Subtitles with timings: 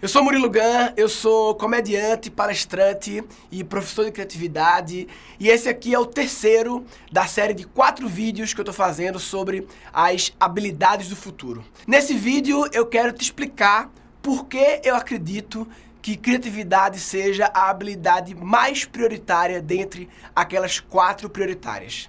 [0.00, 5.08] Eu sou Murilo Gun, eu sou comediante, palestrante e professor de criatividade.
[5.40, 9.18] E esse aqui é o terceiro da série de quatro vídeos que eu tô fazendo
[9.18, 11.64] sobre as habilidades do futuro.
[11.84, 13.90] Nesse vídeo eu quero te explicar
[14.22, 15.66] por que eu acredito
[16.00, 22.08] que criatividade seja a habilidade mais prioritária dentre aquelas quatro prioritárias.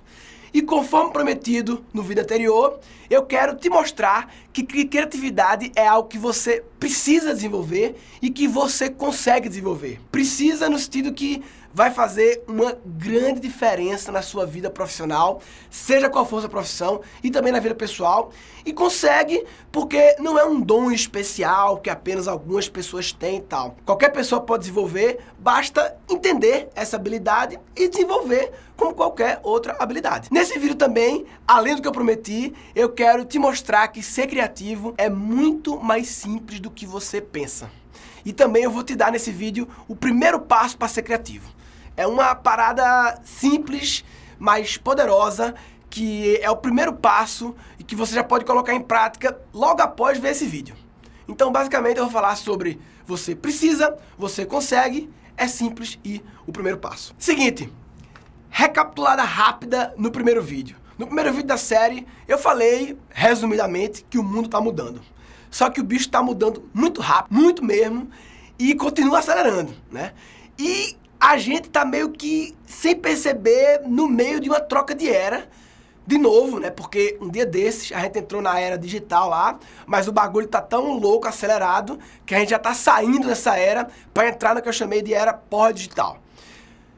[0.54, 2.80] E conforme prometido no vídeo anterior,
[3.10, 8.90] eu quero te mostrar que criatividade é algo que você precisa desenvolver e que você
[8.90, 10.00] consegue desenvolver.
[10.12, 11.44] Precisa no sentido que
[11.74, 17.30] vai fazer uma grande diferença na sua vida profissional, seja qual for a profissão, e
[17.30, 18.32] também na vida pessoal.
[18.66, 23.76] E consegue porque não é um dom especial que apenas algumas pessoas têm e tal.
[23.86, 30.30] Qualquer pessoa pode desenvolver, basta entender essa habilidade e desenvolver como qualquer outra habilidade.
[30.32, 34.94] Nesse vídeo também, além do que eu prometi, eu quero te mostrar que ser criativo
[34.98, 37.70] é muito mais simples do que você pensa.
[38.26, 41.59] E também eu vou te dar nesse vídeo o primeiro passo para ser criativo.
[42.00, 44.06] É uma parada simples,
[44.38, 45.54] mas poderosa,
[45.90, 50.18] que é o primeiro passo e que você já pode colocar em prática logo após
[50.18, 50.78] ver esse vídeo.
[51.28, 56.78] Então, basicamente, eu vou falar sobre você precisa, você consegue, é simples e o primeiro
[56.78, 57.14] passo.
[57.20, 57.70] Seguinte,
[58.50, 60.78] recapitulada rápida no primeiro vídeo.
[60.98, 65.02] No primeiro vídeo da série, eu falei, resumidamente, que o mundo está mudando.
[65.52, 68.10] Só que o bicho está mudando muito rápido, muito mesmo,
[68.58, 70.14] e continua acelerando, né?
[70.58, 75.50] E a gente tá meio que sem perceber no meio de uma troca de era.
[76.08, 76.72] De novo, né?
[76.72, 80.60] Porque um dia desses a gente entrou na era digital lá, mas o bagulho tá
[80.60, 84.68] tão louco, acelerado, que a gente já tá saindo dessa era para entrar no que
[84.68, 86.18] eu chamei de era pós-digital.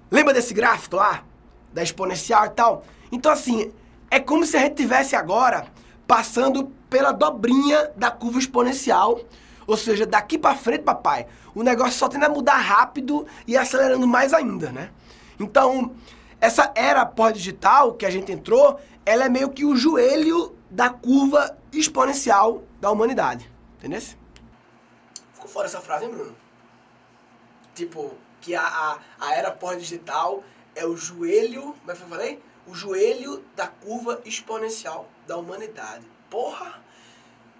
[0.09, 1.25] Lembra desse gráfico lá?
[1.73, 2.85] Da exponencial e tal?
[3.11, 3.73] Então, assim,
[4.09, 5.65] é como se a gente tivesse agora
[6.07, 9.19] passando pela dobrinha da curva exponencial
[9.67, 14.07] ou seja, daqui para frente, papai, o negócio só tende a mudar rápido e acelerando
[14.07, 14.91] mais ainda, né?
[15.39, 15.95] Então,
[16.39, 21.57] essa era pós-digital que a gente entrou, ela é meio que o joelho da curva
[21.71, 23.51] exponencial da humanidade.
[23.77, 24.01] Entendeu?
[25.33, 26.35] Ficou fora essa frase, hein, Bruno?
[27.73, 30.43] Tipo, que a, a, a era pós-digital
[30.75, 32.43] é o joelho, como é que eu falei?
[32.67, 36.05] O joelho da curva exponencial da humanidade.
[36.29, 36.81] Porra!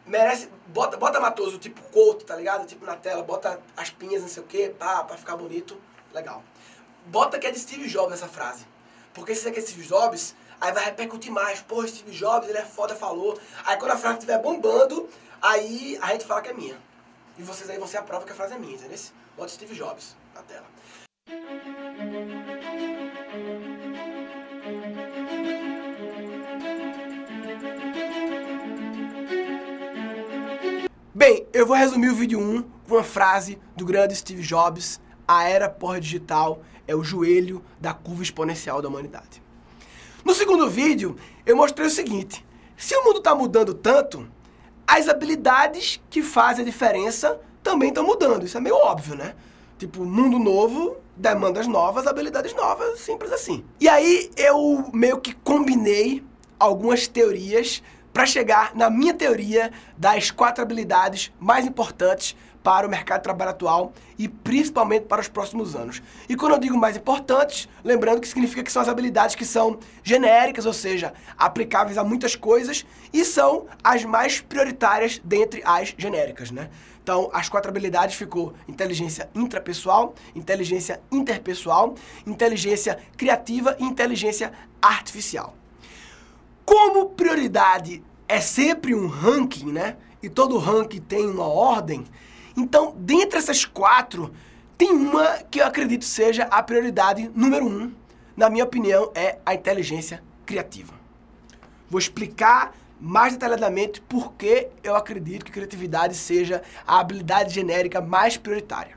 [0.06, 0.50] Merece.
[0.68, 2.66] Bota, bota Matoso, tipo couto, tá ligado?
[2.66, 5.80] Tipo na tela, bota as pinhas, não sei o quê, pá, pra ficar bonito.
[6.14, 6.44] Legal.
[7.06, 8.66] Bota que é de Steve Jobs essa frase.
[9.14, 11.62] Porque se é que é Steve Jobs, aí vai repercutir mais.
[11.62, 13.40] Pô, Steve Jobs, ele é foda, falou.
[13.66, 15.10] Aí quando a frase estiver bombando,
[15.42, 16.78] aí a gente fala que é minha.
[17.38, 19.00] E vocês aí você aprova que a frase é minha, entendeu?
[19.36, 20.66] Bota Steve Jobs na tela.
[31.14, 35.44] Bem, eu vou resumir o vídeo 1 com uma frase do grande Steve Jobs: a
[35.44, 39.44] era pós-digital é o joelho da curva exponencial da humanidade.
[40.24, 42.46] No segundo vídeo, eu mostrei o seguinte:
[42.78, 44.26] se o mundo está mudando tanto,
[44.88, 48.46] as habilidades que fazem a diferença também estão mudando.
[48.46, 49.36] Isso é meio óbvio, né?
[49.78, 53.66] Tipo, mundo novo, demandas novas, habilidades novas, simples assim.
[53.82, 56.24] E aí eu meio que combinei
[56.58, 57.84] algumas teorias
[58.14, 63.52] para chegar na minha teoria das quatro habilidades mais importantes para o mercado de trabalho
[63.52, 66.02] atual e principalmente para os próximos anos.
[66.30, 69.80] E quando eu digo mais importantes, lembrando que significa que são as habilidades que são
[70.04, 76.52] genéricas, ou seja, aplicáveis a muitas coisas e são as mais prioritárias dentre as genéricas,
[76.52, 76.70] né?
[77.04, 81.96] Então, as quatro habilidades ficou inteligência intrapessoal, inteligência interpessoal,
[82.28, 85.56] inteligência criativa e inteligência artificial.
[86.66, 89.98] Como prioridade é sempre um ranking, né?
[90.22, 92.06] E todo ranking tem uma ordem.
[92.56, 94.32] Então, dentre essas quatro,
[94.78, 97.92] tem uma que eu acredito seja a prioridade número um,
[98.36, 100.94] na minha opinião, é a inteligência criativa.
[101.90, 108.38] Vou explicar mais detalhadamente por que eu acredito que criatividade seja a habilidade genérica mais
[108.38, 108.96] prioritária.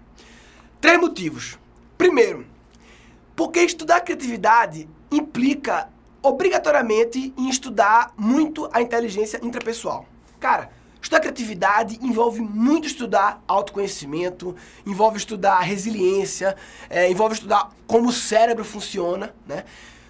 [0.80, 1.58] Três motivos.
[1.96, 2.46] Primeiro,
[3.34, 5.88] porque estudar criatividade implica
[6.24, 10.06] obrigatoriamente em estudar muito a inteligência intrapessoal.
[10.40, 14.56] Cara, estudar criatividade envolve muito estudar autoconhecimento,
[14.86, 16.56] envolve estudar resiliência,
[16.88, 19.64] é, envolve estudar como o cérebro funciona, né?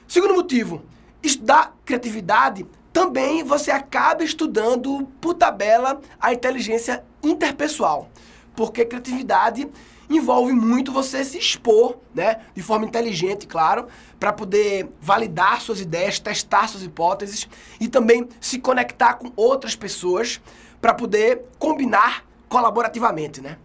[0.06, 0.82] Segundo motivo,
[1.20, 8.08] estudar criatividade também você acaba estudando por tabela a inteligência interpessoal,
[8.54, 9.68] porque criatividade
[10.08, 13.86] envolve muito você se expor, né, de forma inteligente, claro,
[14.18, 17.48] para poder validar suas ideias, testar suas hipóteses
[17.80, 20.40] e também se conectar com outras pessoas
[20.80, 23.58] para poder combinar colaborativamente, né?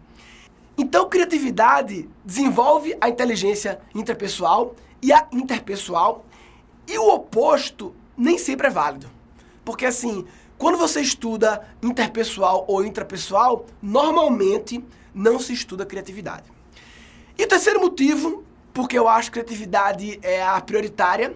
[0.78, 6.26] Então, criatividade desenvolve a inteligência interpessoal e a interpessoal,
[6.88, 9.10] e o oposto nem sempre é válido.
[9.64, 10.26] Porque assim,
[10.58, 14.84] quando você estuda interpessoal ou intrapessoal, normalmente
[15.20, 16.50] não se estuda criatividade.
[17.38, 21.36] E o terceiro motivo, porque eu acho que criatividade é a prioritária,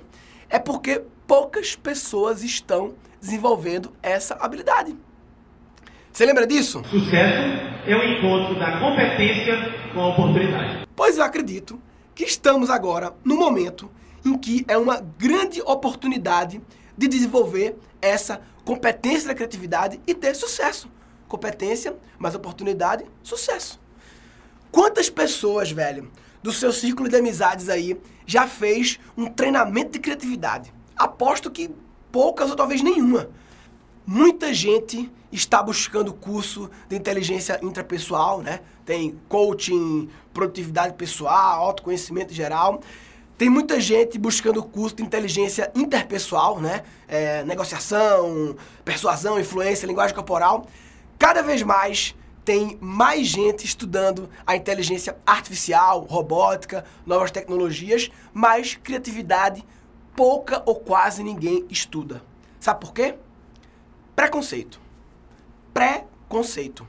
[0.49, 4.95] é porque poucas pessoas estão desenvolvendo essa habilidade.
[6.11, 6.81] Você lembra disso?
[6.89, 7.41] Sucesso
[7.85, 9.55] é o encontro da competência
[9.93, 10.87] com a oportunidade.
[10.95, 11.81] Pois eu acredito
[12.15, 13.89] que estamos agora no momento
[14.23, 16.61] em que é uma grande oportunidade
[16.97, 20.89] de desenvolver essa competência da criatividade e ter sucesso.
[21.33, 23.79] Competência, mais oportunidade, sucesso.
[24.71, 26.11] Quantas pessoas, velho,
[26.43, 30.71] do seu círculo de amizades aí já fez um treinamento de criatividade?
[30.95, 31.71] Aposto que
[32.11, 33.31] poucas ou talvez nenhuma.
[34.05, 38.59] Muita gente está buscando curso de inteligência intrapessoal, né?
[38.85, 42.79] Tem coaching, produtividade pessoal, autoconhecimento geral.
[43.39, 46.83] Tem muita gente buscando curso de inteligência interpessoal, né?
[47.07, 50.67] É, negociação, persuasão, influência, linguagem corporal.
[51.23, 59.63] Cada vez mais tem mais gente estudando a inteligência artificial, robótica, novas tecnologias, mas criatividade
[60.17, 62.21] pouca ou quase ninguém estuda.
[62.59, 63.15] Sabe por quê?
[64.13, 64.81] Preconceito.
[65.73, 66.85] Preconceito.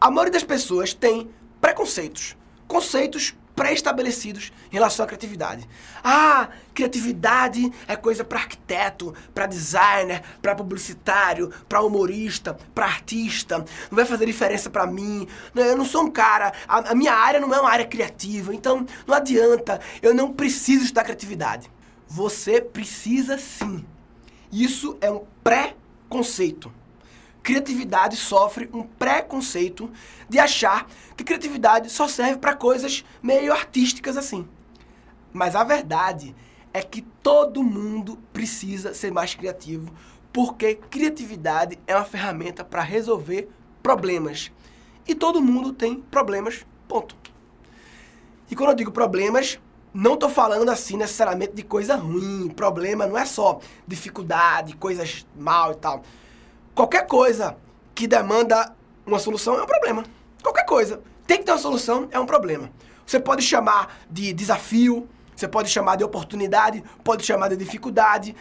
[0.00, 1.28] A maioria das pessoas tem
[1.60, 2.36] preconceitos.
[2.68, 5.66] Conceitos pré-estabelecidos em relação à criatividade.
[6.04, 13.58] Ah, criatividade é coisa para arquiteto, para designer, para publicitário, para humorista, para artista.
[13.90, 15.26] Não vai fazer diferença para mim.
[15.54, 18.86] Eu não sou um cara, a, a minha área não é uma área criativa, então
[19.06, 19.80] não adianta.
[20.02, 21.70] Eu não preciso estudar criatividade.
[22.06, 23.84] Você precisa sim.
[24.52, 26.70] Isso é um pré-conceito
[27.46, 29.88] criatividade sofre um preconceito
[30.28, 34.48] de achar que criatividade só serve para coisas meio artísticas assim.
[35.32, 36.34] Mas a verdade
[36.74, 39.92] é que todo mundo precisa ser mais criativo,
[40.32, 43.48] porque criatividade é uma ferramenta para resolver
[43.80, 44.50] problemas.
[45.06, 47.16] E todo mundo tem problemas, ponto.
[48.50, 49.60] E quando eu digo problemas,
[49.94, 52.48] não estou falando assim necessariamente de coisa ruim.
[52.48, 56.02] Problema não é só dificuldade, coisas mal e tal.
[56.76, 57.56] Qualquer coisa
[57.94, 58.76] que demanda
[59.06, 60.04] uma solução é um problema.
[60.42, 61.00] Qualquer coisa.
[61.26, 62.70] Tem que ter uma solução, é um problema.
[63.06, 68.36] Você pode chamar de desafio, você pode chamar de oportunidade, pode chamar de dificuldade.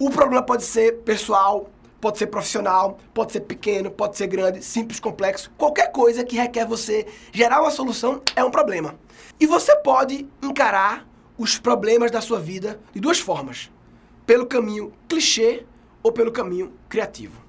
[0.00, 4.98] O problema pode ser pessoal, pode ser profissional, pode ser pequeno, pode ser grande, simples,
[4.98, 5.48] complexo.
[5.56, 8.96] Qualquer coisa que requer você gerar uma solução é um problema.
[9.38, 11.06] E você pode encarar
[11.38, 13.70] os problemas da sua vida de duas formas:
[14.26, 15.64] pelo caminho clichê
[16.02, 17.45] ou pelo caminho criativo.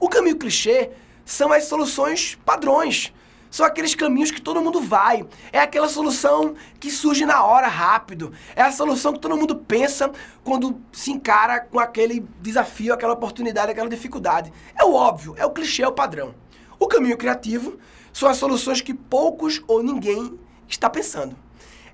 [0.00, 0.90] O caminho clichê
[1.24, 3.12] são as soluções padrões.
[3.50, 5.26] São aqueles caminhos que todo mundo vai.
[5.52, 8.32] É aquela solução que surge na hora, rápido.
[8.54, 10.10] É a solução que todo mundo pensa
[10.44, 14.52] quando se encara com aquele desafio, aquela oportunidade, aquela dificuldade.
[14.76, 16.34] É o óbvio, é o clichê, é o padrão.
[16.78, 17.78] O caminho criativo
[18.12, 21.36] são as soluções que poucos ou ninguém está pensando.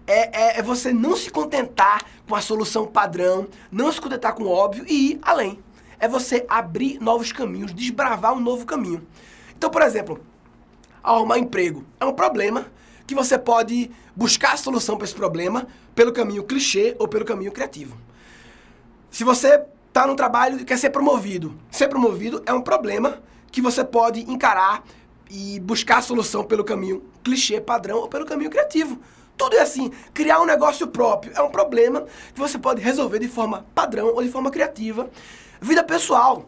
[0.06, 4.42] É, é, é você não se contentar com a solução padrão, não se contentar com
[4.42, 5.62] o óbvio e ir além
[6.04, 9.06] é você abrir novos caminhos, desbravar um novo caminho.
[9.56, 10.20] Então, por exemplo,
[11.02, 12.66] arrumar emprego é um problema
[13.06, 17.50] que você pode buscar a solução para esse problema pelo caminho clichê ou pelo caminho
[17.50, 17.96] criativo.
[19.10, 23.62] Se você está no trabalho e quer ser promovido, ser promovido é um problema que
[23.62, 24.84] você pode encarar
[25.30, 29.00] e buscar a solução pelo caminho clichê, padrão ou pelo caminho criativo.
[29.38, 29.90] Tudo é assim.
[30.12, 34.22] Criar um negócio próprio é um problema que você pode resolver de forma padrão ou
[34.22, 35.08] de forma criativa.
[35.64, 36.44] Vida pessoal.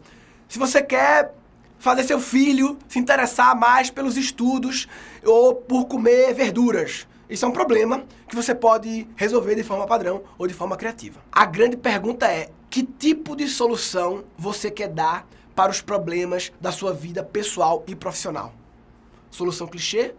[0.47, 1.33] Se você quer
[1.79, 4.87] fazer seu filho se interessar mais pelos estudos
[5.25, 10.21] ou por comer verduras, isso é um problema que você pode resolver de forma padrão
[10.37, 11.19] ou de forma criativa.
[11.31, 16.71] A grande pergunta é: que tipo de solução você quer dar para os problemas da
[16.71, 18.53] sua vida pessoal e profissional?
[19.31, 20.13] Solução clichê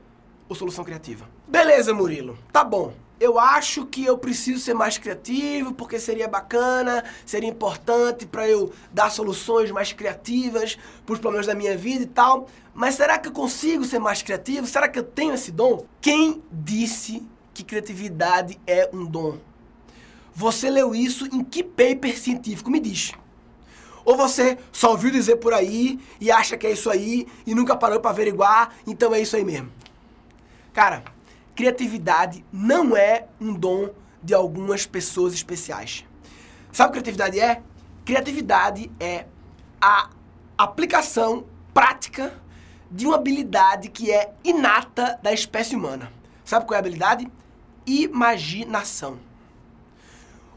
[0.48, 1.24] ou solução criativa?
[1.46, 2.36] Beleza, Murilo.
[2.52, 8.26] Tá bom eu acho que eu preciso ser mais criativo porque seria bacana, seria importante
[8.26, 12.48] para eu dar soluções mais criativas para os problemas da minha vida e tal.
[12.72, 14.66] Mas será que eu consigo ser mais criativo?
[14.66, 15.84] Será que eu tenho esse dom?
[16.00, 19.38] Quem disse que criatividade é um dom?
[20.32, 22.70] Você leu isso em que paper científico?
[22.70, 23.12] Me diz.
[24.04, 27.76] Ou você só ouviu dizer por aí e acha que é isso aí e nunca
[27.76, 29.70] parou para averiguar, então é isso aí mesmo.
[30.72, 31.02] Cara,
[31.58, 33.90] criatividade não é um dom
[34.22, 36.04] de algumas pessoas especiais.
[36.70, 37.60] Sabe o que criatividade é?
[38.04, 39.26] Criatividade é
[39.80, 40.08] a
[40.56, 42.32] aplicação prática
[42.88, 46.12] de uma habilidade que é inata da espécie humana.
[46.44, 47.28] Sabe qual é a habilidade?
[47.84, 49.18] Imaginação.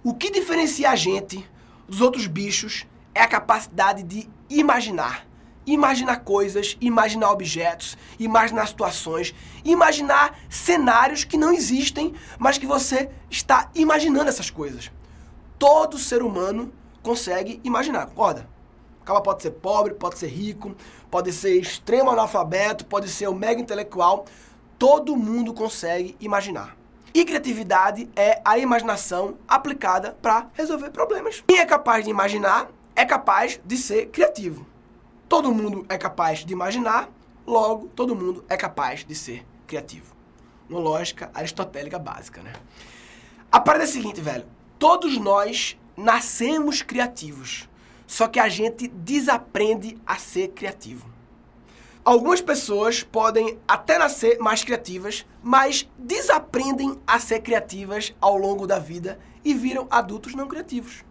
[0.04, 1.44] O que diferencia a gente
[1.88, 5.26] dos outros bichos é a capacidade de imaginar.
[5.66, 13.70] Imaginar coisas, imaginar objetos, imaginar situações, imaginar cenários que não existem, mas que você está
[13.76, 14.92] imaginando essas coisas.
[15.60, 16.72] Todo ser humano
[17.04, 18.48] consegue imaginar, concorda?
[19.02, 20.76] O cara pode ser pobre, pode ser rico,
[21.10, 24.26] pode ser extremo analfabeto, pode ser um mega intelectual.
[24.78, 26.78] Todo mundo consegue imaginar.
[27.14, 31.44] E criatividade é a imaginação aplicada para resolver problemas.
[31.48, 34.66] Quem é capaz de imaginar é capaz de ser criativo.
[35.32, 37.10] Todo mundo é capaz de imaginar,
[37.48, 40.14] logo todo mundo é capaz de ser criativo.
[40.70, 42.52] Uma lógica aristotélica básica, né?
[43.50, 44.46] A parada é a seguinte, velho.
[44.78, 47.70] Todos nós nascemos criativos,
[48.06, 51.10] só que a gente desaprende a ser criativo.
[52.04, 58.80] Algumas pessoas podem até nascer mais criativas, mas desaprendem a ser criativas ao longo da
[58.80, 61.06] vida e viram adultos não criativos.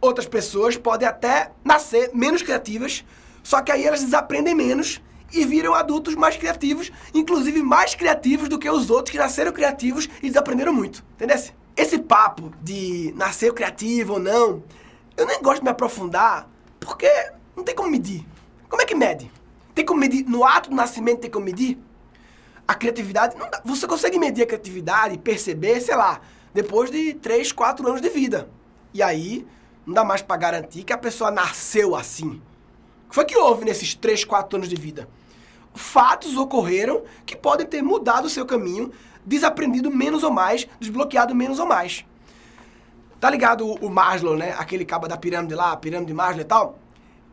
[0.00, 3.04] Outras pessoas podem até nascer menos criativas,
[3.42, 5.00] só que aí elas desaprendem menos
[5.32, 10.08] e viram adultos mais criativos, inclusive mais criativos do que os outros que nasceram criativos
[10.22, 11.04] e desaprenderam muito.
[11.14, 11.36] Entendeu?
[11.76, 14.62] Esse papo de nascer criativo ou não,
[15.16, 16.48] eu nem gosto de me aprofundar,
[16.80, 17.08] porque
[17.56, 18.26] não tem como medir.
[18.68, 19.30] Como é que mede?
[19.74, 21.78] Tem como medir, no ato do nascimento tem como medir?
[22.66, 26.20] A criatividade, não dá, você consegue medir a criatividade e perceber, sei lá,
[26.52, 28.48] depois de 3, 4 anos de vida.
[28.92, 29.46] E aí,
[29.86, 32.42] não dá mais para garantir que a pessoa nasceu assim.
[33.08, 35.08] O que foi que houve nesses 3, 4 anos de vida?
[35.74, 38.92] Fatos ocorreram que podem ter mudado o seu caminho,
[39.24, 42.04] desaprendido menos ou mais, desbloqueado menos ou mais.
[43.18, 44.54] Tá ligado o, Maslow, né?
[44.58, 46.78] Aquele cabo da pirâmide lá, a pirâmide de Maslow e tal?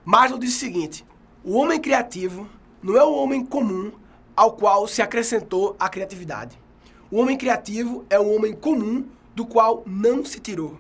[0.06, 1.06] Maslow disse o seguinte:
[1.44, 2.48] o homem criativo
[2.82, 3.92] não é o homem comum
[4.34, 6.58] ao qual se acrescentou a criatividade.
[7.12, 9.06] O homem criativo é o homem comum
[9.36, 10.80] do qual não se tirou.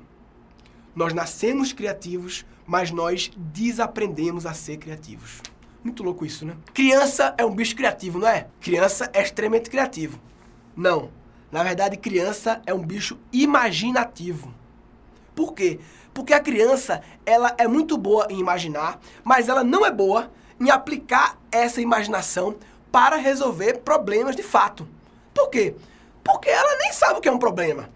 [0.95, 5.41] Nós nascemos criativos, mas nós desaprendemos a ser criativos.
[5.83, 6.55] Muito louco isso, né?
[6.73, 8.47] Criança é um bicho criativo, não é?
[8.59, 10.19] Criança é extremamente criativo.
[10.75, 11.11] Não.
[11.51, 14.53] Na verdade, criança é um bicho imaginativo.
[15.35, 15.79] Por quê?
[16.13, 20.69] Porque a criança, ela é muito boa em imaginar, mas ela não é boa em
[20.69, 22.55] aplicar essa imaginação
[22.91, 24.87] para resolver problemas de fato.
[25.33, 25.75] Por quê?
[26.23, 27.89] Porque ela nem sabe o que é um problema.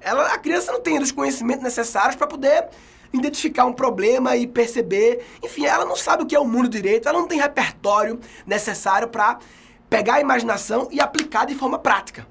[0.00, 2.68] Ela, a criança não tem os conhecimentos necessários para poder
[3.18, 5.24] identificar um problema e perceber.
[5.42, 9.08] Enfim, ela não sabe o que é o mundo direito, ela não tem repertório necessário
[9.08, 9.38] para
[9.88, 12.26] pegar a imaginação e aplicar de forma prática.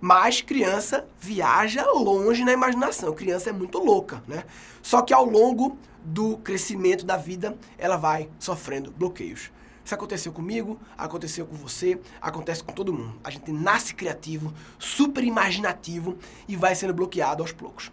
[0.00, 3.12] Mas criança viaja longe na imaginação.
[3.14, 4.44] Criança é muito louca, né?
[4.82, 9.50] Só que ao longo do crescimento da vida, ela vai sofrendo bloqueios.
[9.84, 13.18] Isso aconteceu comigo, aconteceu com você, acontece com todo mundo.
[13.22, 17.90] A gente nasce criativo, super imaginativo e vai sendo bloqueado aos poucos.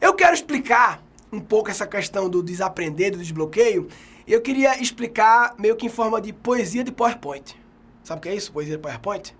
[0.00, 1.02] Eu quero explicar
[1.34, 3.88] um pouco essa questão do desaprender, do desbloqueio.
[4.26, 7.56] Eu queria explicar meio que em forma de poesia de PowerPoint.
[8.02, 8.52] Sabe o que é isso?
[8.52, 9.34] Poesia de PowerPoint?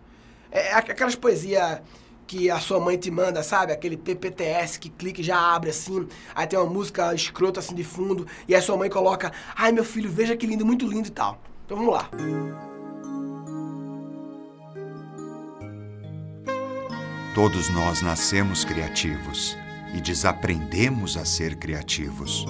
[0.50, 1.80] É, é aquelas poesias
[2.26, 3.72] que a sua mãe te manda, sabe?
[3.72, 6.06] Aquele PPTS que clica e já abre assim.
[6.34, 8.26] Aí tem uma música escrota assim de fundo.
[8.48, 11.40] E a sua mãe coloca: Ai meu filho, veja que lindo, muito lindo e tal.
[11.64, 12.10] Então vamos lá.
[17.34, 19.56] Todos nós nascemos criativos
[19.94, 22.46] e desaprendemos a ser criativos.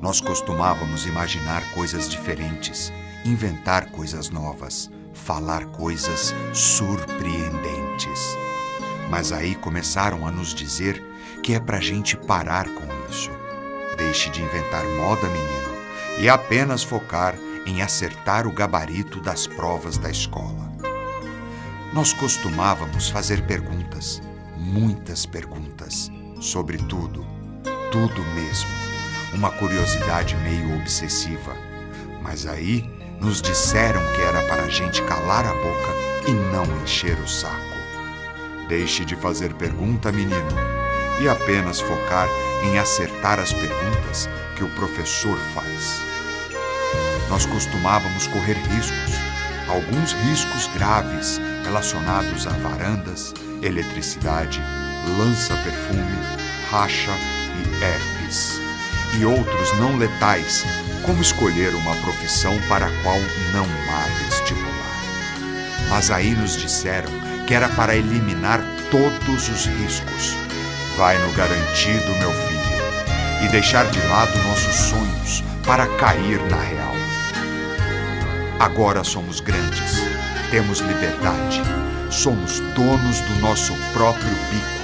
[0.00, 2.92] Nós costumávamos imaginar coisas diferentes,
[3.24, 8.20] inventar coisas novas, falar coisas surpreendentes.
[9.10, 11.02] Mas aí começaram a nos dizer
[11.42, 13.30] que é pra gente parar com isso.
[13.96, 15.74] Deixe de inventar moda, menino,
[16.20, 17.34] e apenas focar
[17.66, 20.72] em acertar o gabarito das provas da escola.
[21.92, 24.20] Nós costumávamos fazer perguntas,
[24.56, 26.10] muitas perguntas,
[26.44, 27.26] sobre tudo,
[27.90, 28.68] tudo mesmo.
[29.32, 31.56] Uma curiosidade meio obsessiva.
[32.22, 32.88] Mas aí
[33.20, 37.74] nos disseram que era para a gente calar a boca e não encher o saco.
[38.68, 40.48] Deixe de fazer pergunta, menino,
[41.20, 42.28] e apenas focar
[42.62, 46.00] em acertar as perguntas que o professor faz.
[47.28, 49.14] Nós costumávamos correr riscos,
[49.68, 54.62] alguns riscos graves relacionados a varandas, eletricidade,
[55.18, 56.18] lança-perfume,
[56.70, 57.12] racha
[57.58, 58.60] e herpes,
[59.18, 60.64] e outros não letais,
[61.02, 63.18] como escolher uma profissão para a qual
[63.52, 64.74] não há vestibular.
[65.88, 67.10] Mas aí nos disseram
[67.46, 70.34] que era para eliminar todos os riscos.
[70.96, 76.94] Vai no garantido, meu filho, e deixar de lado nossos sonhos para cair na real.
[78.58, 80.02] Agora somos grandes,
[80.50, 81.62] temos liberdade,
[82.10, 84.83] somos donos do nosso próprio bico.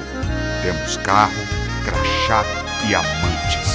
[0.62, 1.42] Temos carro,
[1.84, 2.44] crachá
[2.86, 3.70] e amantes.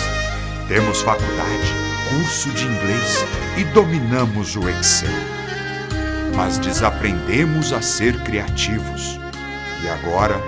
[0.67, 1.73] Temos faculdade,
[2.09, 3.25] curso de inglês
[3.57, 5.09] e dominamos o Excel.
[6.35, 9.19] Mas desaprendemos a ser criativos.
[9.83, 10.39] E agora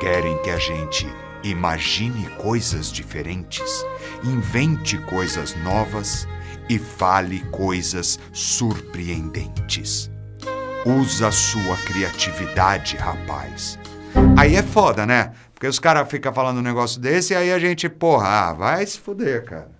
[0.00, 1.06] querem que a gente
[1.44, 3.84] imagine coisas diferentes,
[4.24, 6.26] invente coisas novas
[6.68, 10.10] e fale coisas surpreendentes.
[10.84, 13.78] Usa sua criatividade, rapaz.
[14.36, 15.32] Aí é foda, né?
[15.64, 18.84] Porque os caras ficam falando um negócio desse e aí a gente, porra, ah, vai
[18.84, 19.70] se fuder, cara.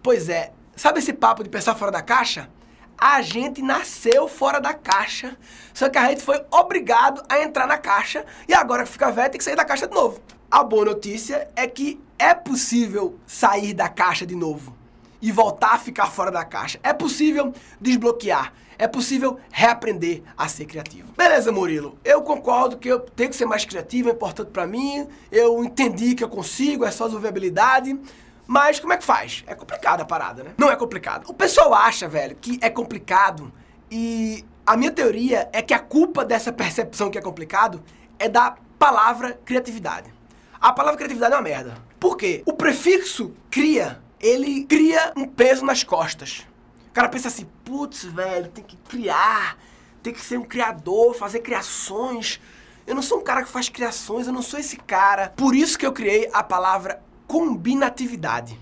[0.00, 2.48] Pois é, sabe esse papo de pensar fora da caixa?
[2.96, 5.36] A gente nasceu fora da caixa,
[5.72, 9.28] só que a gente foi obrigado a entrar na caixa e agora que fica velho
[9.28, 10.20] tem que sair da caixa de novo.
[10.48, 14.72] A boa notícia é que é possível sair da caixa de novo
[15.20, 16.78] e voltar a ficar fora da caixa.
[16.80, 18.52] É possível desbloquear.
[18.78, 21.12] É possível reaprender a ser criativo.
[21.16, 21.98] Beleza, Murilo.
[22.04, 25.06] Eu concordo que eu tenho que ser mais criativo, é importante para mim.
[25.30, 27.98] Eu entendi que eu consigo, é só desenvolver habilidade.
[28.46, 29.42] Mas como é que faz?
[29.46, 30.50] É complicado a parada, né?
[30.58, 31.28] Não é complicado.
[31.28, 33.52] O pessoal acha, velho, que é complicado
[33.90, 37.82] e a minha teoria é que a culpa dessa percepção que é complicado
[38.18, 40.12] é da palavra criatividade.
[40.60, 41.74] A palavra criatividade é uma merda.
[42.00, 42.42] Por quê?
[42.46, 46.46] O prefixo cria, ele cria um peso nas costas.
[46.94, 49.58] Cara pensa assim, putz, velho, tem que criar,
[50.00, 52.40] tem que ser um criador, fazer criações.
[52.86, 55.32] Eu não sou um cara que faz criações, eu não sou esse cara.
[55.36, 58.56] Por isso que eu criei a palavra combinatividade.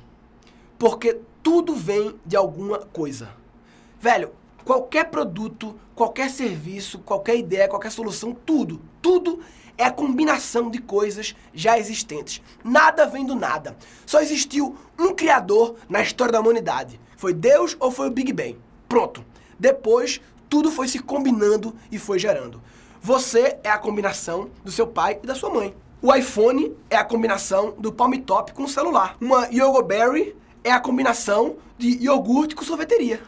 [0.79, 3.29] Porque tudo vem de alguma coisa.
[4.01, 4.33] Velho,
[4.65, 9.41] qualquer produto, qualquer serviço, qualquer ideia, qualquer solução, tudo, tudo
[9.77, 12.41] é a combinação de coisas já existentes.
[12.65, 13.77] Nada vem do nada.
[14.07, 16.99] Só existiu um criador na história da humanidade.
[17.23, 18.59] Foi Deus ou foi o Big Bang?
[18.89, 19.25] Pronto.
[19.57, 22.61] Depois, tudo foi se combinando e foi gerando.
[23.01, 25.73] Você é a combinação do seu pai e da sua mãe.
[26.03, 29.17] O iPhone é a combinação do Palm Top com o celular.
[29.21, 33.23] Uma Yogoberry é a combinação de iogurte com sorveteria.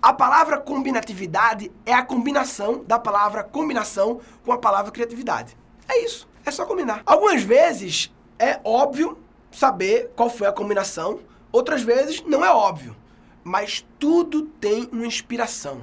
[0.00, 5.54] A palavra combinatividade é a combinação da palavra combinação com a palavra criatividade.
[5.86, 6.26] É isso.
[6.46, 7.02] É só combinar.
[7.04, 9.18] Algumas vezes é óbvio
[9.52, 11.20] saber qual foi a combinação,
[11.52, 12.96] outras vezes não é óbvio.
[13.44, 15.82] Mas tudo tem uma inspiração.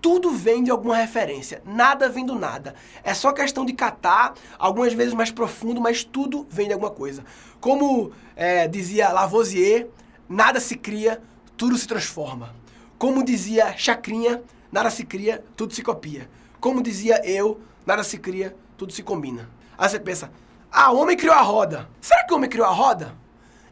[0.00, 1.62] Tudo vem de alguma referência.
[1.64, 2.74] Nada vem do nada.
[3.02, 7.24] É só questão de catar, algumas vezes mais profundo, mas tudo vem de alguma coisa.
[7.60, 9.88] Como é, dizia Lavoisier,
[10.28, 11.20] nada se cria,
[11.56, 12.54] tudo se transforma.
[12.98, 16.30] Como dizia Chacrinha, nada se cria, tudo se copia.
[16.60, 19.48] Como dizia eu, nada se cria, tudo se combina.
[19.76, 20.30] Aí você pensa,
[20.70, 21.88] ah, o homem criou a roda.
[22.00, 23.14] Será que o homem criou a roda?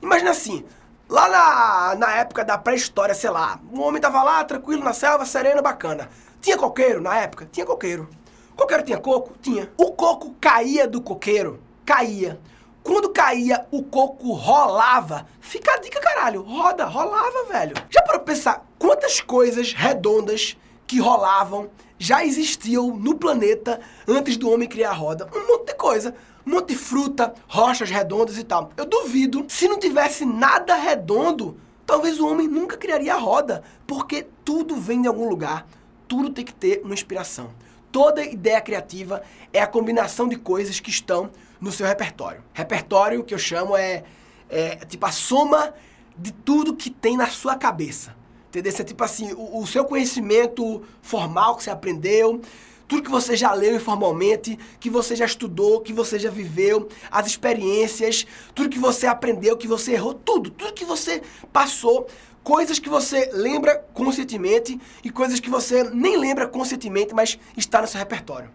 [0.03, 0.65] Imagina assim,
[1.09, 5.25] lá na, na época da pré-história, sei lá, o homem tava lá, tranquilo, na selva,
[5.25, 6.09] sereno, bacana.
[6.41, 7.49] Tinha coqueiro na época?
[7.51, 8.09] Tinha coqueiro.
[8.57, 9.33] Coqueiro tinha coco?
[9.41, 9.71] Tinha.
[9.77, 11.61] O coco caía do coqueiro?
[11.85, 12.39] Caía.
[12.83, 15.27] Quando caía, o coco rolava.
[15.41, 16.43] Fica a dica, caralho.
[16.43, 17.75] Roda, rolava, velho.
[17.91, 21.69] Já para pensar quantas coisas redondas que rolavam
[21.99, 25.29] já existiam no planeta antes do homem criar a roda.
[25.35, 26.15] Um monte de coisa.
[26.49, 28.71] Monte de fruta, rochas redondas e tal.
[28.75, 34.27] Eu duvido, se não tivesse nada redondo, talvez o homem nunca criaria a roda, porque
[34.45, 35.67] tudo vem de algum lugar.
[36.09, 37.51] Tudo tem que ter uma inspiração.
[37.93, 41.31] Toda ideia criativa é a combinação de coisas que estão
[41.61, 42.43] no seu repertório.
[42.55, 44.05] Repertório que eu chamo é,
[44.49, 45.75] é tipo a soma
[46.17, 48.17] de tudo que tem na sua cabeça.
[48.49, 48.73] Entendeu?
[48.79, 52.41] É tipo assim, o, o, seu conhecimento formal que você aprendeu,
[52.89, 57.27] tudo que você já leu informalmente, que você já estudou, que você já viveu, as
[57.27, 61.23] experiências, tudo que você aprendeu, que você errou, tudo, tudo que você
[61.53, 62.09] passou,
[62.43, 67.87] coisas que você lembra conscientemente e coisas que você nem lembra conscientemente, mas está no
[67.87, 68.51] seu repertório.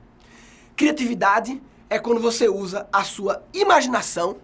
[0.76, 4.38] Criatividade é quando você usa a sua imaginação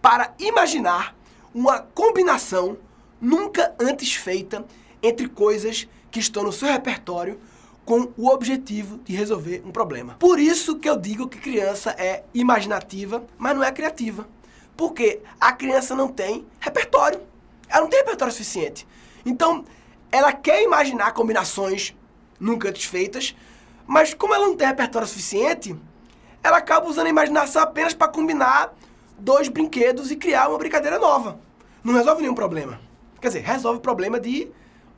[0.00, 1.16] para imaginar
[1.52, 2.78] uma combinação
[3.20, 4.64] nunca antes feita
[5.02, 7.40] entre coisas que estão no seu repertório
[7.88, 10.16] com o objetivo de resolver um problema.
[10.18, 14.28] Por isso que eu digo que criança é imaginativa, mas não é criativa.
[14.76, 17.18] Porque a criança não tem repertório.
[17.66, 18.86] Ela não tem repertório suficiente.
[19.24, 19.64] Então,
[20.12, 21.96] ela quer imaginar combinações
[22.38, 23.34] nunca antes feitas,
[23.86, 25.74] mas como ela não tem repertório suficiente,
[26.42, 28.74] ela acaba usando a imaginação apenas para combinar
[29.18, 31.40] dois brinquedos e criar uma brincadeira nova.
[31.82, 32.78] Não resolve nenhum problema.
[33.18, 34.52] Quer dizer, resolve o problema de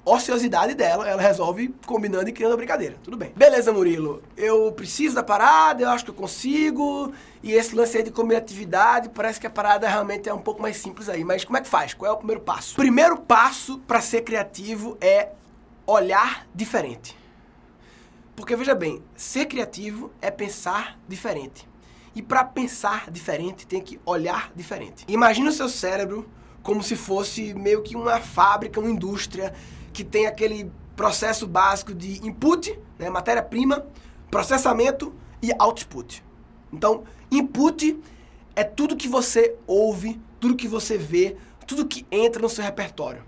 [0.04, 2.96] ociosidade dela, ela resolve combinando e criando a brincadeira.
[3.02, 3.32] Tudo bem.
[3.36, 4.22] Beleza, Murilo.
[4.36, 7.12] Eu preciso da parada, eu acho que eu consigo.
[7.42, 10.76] E esse lance aí de combinatividade, parece que a parada realmente é um pouco mais
[10.76, 11.24] simples aí.
[11.24, 11.94] Mas como é que faz?
[11.94, 12.76] Qual é o primeiro passo?
[12.76, 15.30] Primeiro passo para ser criativo é
[15.86, 17.16] olhar diferente.
[18.34, 21.68] Porque veja bem, ser criativo é pensar diferente.
[22.14, 25.04] E para pensar diferente, tem que olhar diferente.
[25.08, 26.28] Imagina o seu cérebro
[26.62, 29.54] como se fosse meio que uma fábrica, uma indústria
[30.00, 33.84] que tem aquele processo básico de input, né, matéria-prima,
[34.30, 36.24] processamento e output.
[36.72, 38.00] Então, input
[38.56, 41.36] é tudo que você ouve, tudo que você vê,
[41.66, 43.22] tudo que entra no seu repertório.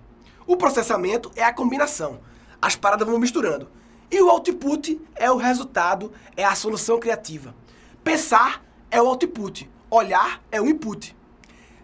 [0.47, 2.21] O processamento é a combinação.
[2.61, 3.69] As paradas vão misturando.
[4.11, 7.55] E o output é o resultado, é a solução criativa.
[8.03, 11.15] Pensar é o output, olhar é o input.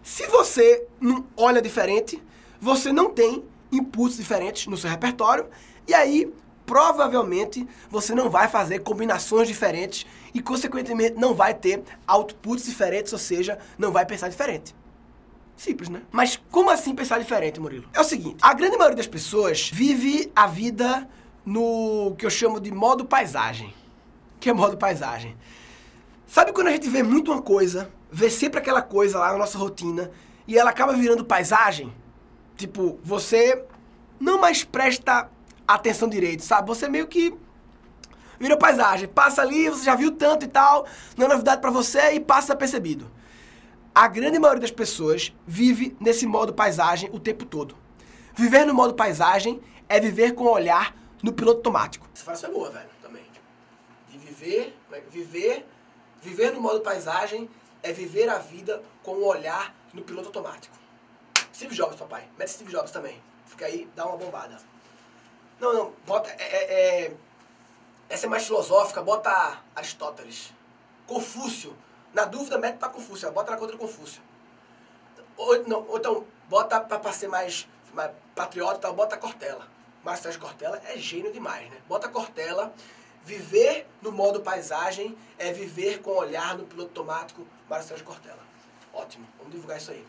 [0.01, 2.19] Se você não olha diferente,
[2.59, 5.47] você não tem inputs diferentes no seu repertório
[5.87, 6.31] e aí
[6.65, 13.17] provavelmente você não vai fazer combinações diferentes e consequentemente não vai ter outputs diferentes, ou
[13.17, 14.75] seja, não vai pensar diferente.
[15.57, 16.03] Simples, né?
[16.11, 17.89] Mas como assim pensar diferente, Murilo?
[17.91, 21.09] É o seguinte, a grande maioria das pessoas vive a vida
[21.43, 23.73] no que eu chamo de modo paisagem.
[24.39, 25.35] Que é modo paisagem?
[26.27, 29.57] Sabe quando a gente vê muito uma coisa, vê sempre aquela coisa lá na nossa
[29.57, 30.11] rotina
[30.47, 31.91] e ela acaba virando paisagem?
[32.59, 33.63] Tipo, você
[34.19, 35.31] não mais presta
[35.65, 36.67] atenção direito, sabe?
[36.67, 37.33] Você meio que
[38.37, 42.11] vira paisagem, passa ali, você já viu tanto e tal, não é novidade para você
[42.11, 43.09] e passa percebido.
[43.95, 47.77] A grande maioria das pessoas vive nesse modo paisagem o tempo todo.
[48.35, 50.93] Viver no modo paisagem é viver com o olhar
[51.23, 52.09] no piloto automático.
[52.13, 53.23] Essa frase é boa, velho, também.
[54.09, 55.65] De viver, é viver,
[56.21, 57.49] viver no modo paisagem
[57.81, 60.78] é viver a vida com o olhar no piloto automático.
[61.59, 62.25] Steve Jobs, papai.
[62.37, 63.21] Mete Steve Jobs também.
[63.45, 64.57] Fica aí, dá uma bombada.
[65.59, 66.29] Não, não, bota.
[66.29, 67.13] É, é, é,
[68.07, 70.53] essa é mais filosófica, bota Aristóteles.
[71.05, 71.75] Confúcio.
[72.13, 74.21] Na dúvida, mete pra Confúcio, bota na contra Confúcio.
[75.35, 79.67] Ou, não, ou então, bota pra, pra ser mais, mais patriota tal, bota Cortella.
[80.01, 81.77] Márcio Sérgio Cortella é gênio demais, né?
[81.89, 82.73] Bota Cortella.
[83.25, 88.39] Viver no modo paisagem é viver com olhar no piloto automático Márcio Sérgio Cortella.
[88.93, 90.07] Ótimo, vamos divulgar isso aí.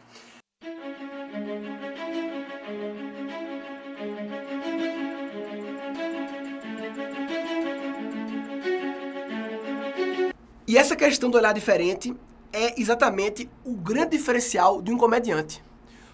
[10.70, 12.14] E essa questão do olhar diferente
[12.53, 15.61] é exatamente o grande diferencial de um comediante.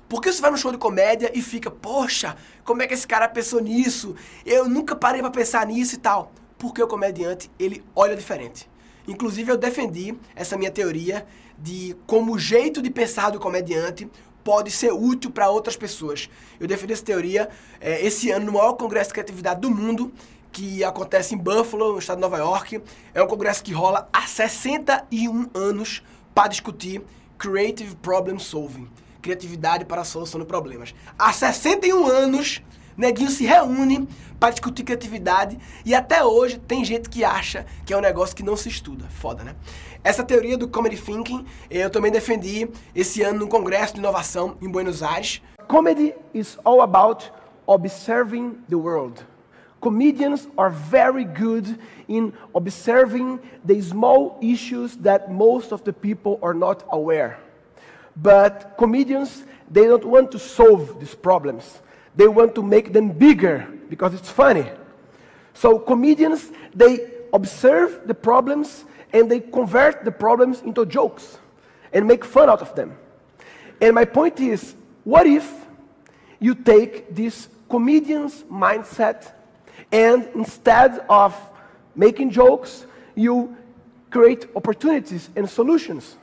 [0.09, 3.29] Porque você vai no show de comédia e fica, poxa, como é que esse cara
[3.29, 4.17] pensou nisso?
[4.47, 6.33] Eu nunca parei para pensar nisso e tal.
[6.57, 8.67] Porque o comediante, ele olha diferente.
[9.07, 11.27] Inclusive, eu defendi essa minha teoria
[11.59, 14.11] de como o jeito de pensar do comediante
[14.47, 16.31] pode ser útil para outras pessoas.
[16.61, 17.49] Eu defendi essa teoria
[17.81, 20.13] é, esse ano no maior congresso de criatividade do mundo,
[20.53, 22.81] que acontece em Buffalo, no estado de Nova York.
[23.13, 26.01] É um congresso que rola há 61 anos
[26.33, 27.03] para discutir
[27.37, 28.89] Creative Problem Solving
[29.21, 30.95] criatividade para a solução de problemas.
[31.19, 32.63] Há 61 anos,
[32.97, 37.97] Neguinho se reúne para discutir criatividade e até hoje tem gente que acha que é
[37.97, 39.05] um negócio que não se estuda.
[39.11, 39.57] Foda, né?
[40.05, 44.57] Essa teoria do Comedy Thinking eh, eu também defendi esse ano no Congresso de Inovação
[44.61, 45.43] em Buenos Aires.
[45.69, 47.31] Comedy is all about
[47.67, 49.25] observing the world.
[49.81, 51.79] Comedians are very good
[52.09, 57.39] in observing the small issues that most of the people are not aware.
[58.17, 61.83] But comedians, they don't want to solve these problems.
[62.17, 64.71] They want to make them bigger because it's funny.
[65.53, 68.85] So comedians, they observe the problems
[69.17, 71.39] and they convert the problems into jokes
[71.93, 72.97] and make fun out of them.
[73.81, 74.75] And my point is,
[75.05, 75.51] what if
[76.39, 79.33] you take this comedian's mindset
[79.91, 81.35] and instead of
[81.95, 83.57] making jokes, you
[84.11, 86.17] create opportunities and solutions.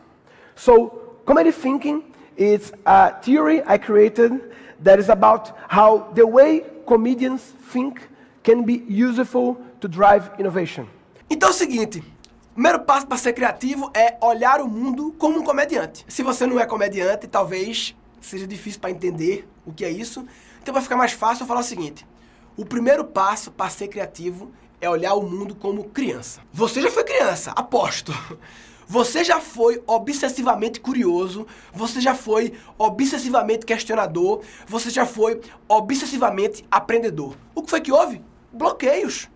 [0.55, 2.03] So, comedy thinking
[2.37, 8.07] is a theory I created that is about how the way comedians think
[8.43, 10.87] can be useful to drive innovation.
[11.29, 12.03] Então é o seguinte,
[12.53, 16.05] primeiro passo para ser criativo é olhar o mundo como um comediante.
[16.07, 20.25] Se você não é comediante, talvez seja difícil para entender o que é isso.
[20.61, 22.05] Então vai ficar mais fácil eu falar o seguinte:
[22.55, 26.41] o primeiro passo para ser criativo é olhar o mundo como criança.
[26.51, 28.13] Você já foi criança, aposto.
[28.85, 35.39] Você já foi obsessivamente curioso, você já foi obsessivamente questionador, você já foi
[35.69, 37.35] obsessivamente aprendedor.
[37.55, 38.21] O que foi que houve?
[38.51, 39.29] Bloqueios.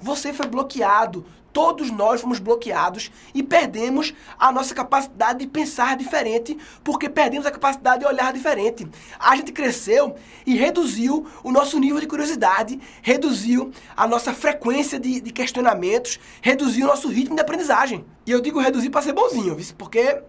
[0.00, 6.54] Você foi bloqueado todos nós fomos bloqueados e perdemos a nossa capacidade de pensar diferente,
[6.84, 8.86] porque perdemos a capacidade de olhar diferente.
[9.18, 15.18] A gente cresceu e reduziu o nosso nível de curiosidade, reduziu a nossa frequência de,
[15.18, 18.04] de questionamentos, reduziu o nosso ritmo de aprendizagem.
[18.26, 20.20] E eu digo reduzir para ser bonzinho, porque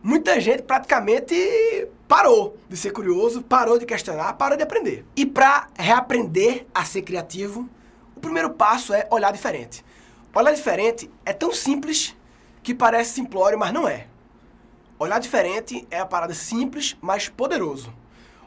[0.00, 1.34] muita gente praticamente
[2.06, 5.04] parou de ser curioso, parou de questionar, parou de aprender.
[5.16, 7.68] E para reaprender a ser criativo,
[8.14, 9.84] o primeiro passo é olhar diferente.
[10.32, 12.14] Olhar diferente é tão simples
[12.62, 14.06] que parece simplório, mas não é.
[14.98, 17.92] Olhar diferente é a parada simples, mas poderoso.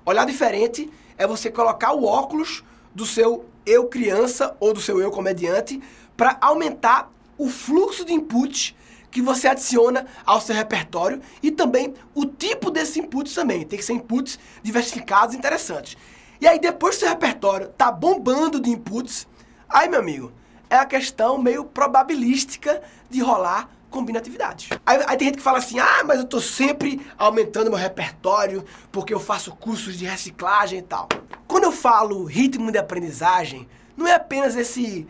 [0.06, 2.64] Olhar diferente é você colocar o óculos
[2.96, 5.82] do seu eu criança ou do seu eu comediante
[6.16, 8.76] para aumentar o fluxo de inputs
[9.12, 13.66] que você adiciona ao seu repertório e também o tipo desse inputs também.
[13.66, 15.98] Tem que ser inputs diversificados e interessantes.
[16.40, 19.28] E aí depois que o seu repertório tá bombando de inputs,
[19.70, 20.32] aí meu amigo,
[20.74, 24.70] é a questão meio probabilística de rolar combinatividades.
[24.84, 28.66] Aí, aí, tem gente que fala assim, ah, mas eu tô sempre aumentando meu repertório
[28.92, 31.08] porque eu faço cursos de reciclagem e tal.
[31.48, 35.08] Quando eu falo ritmo de aprendizagem, não é apenas esse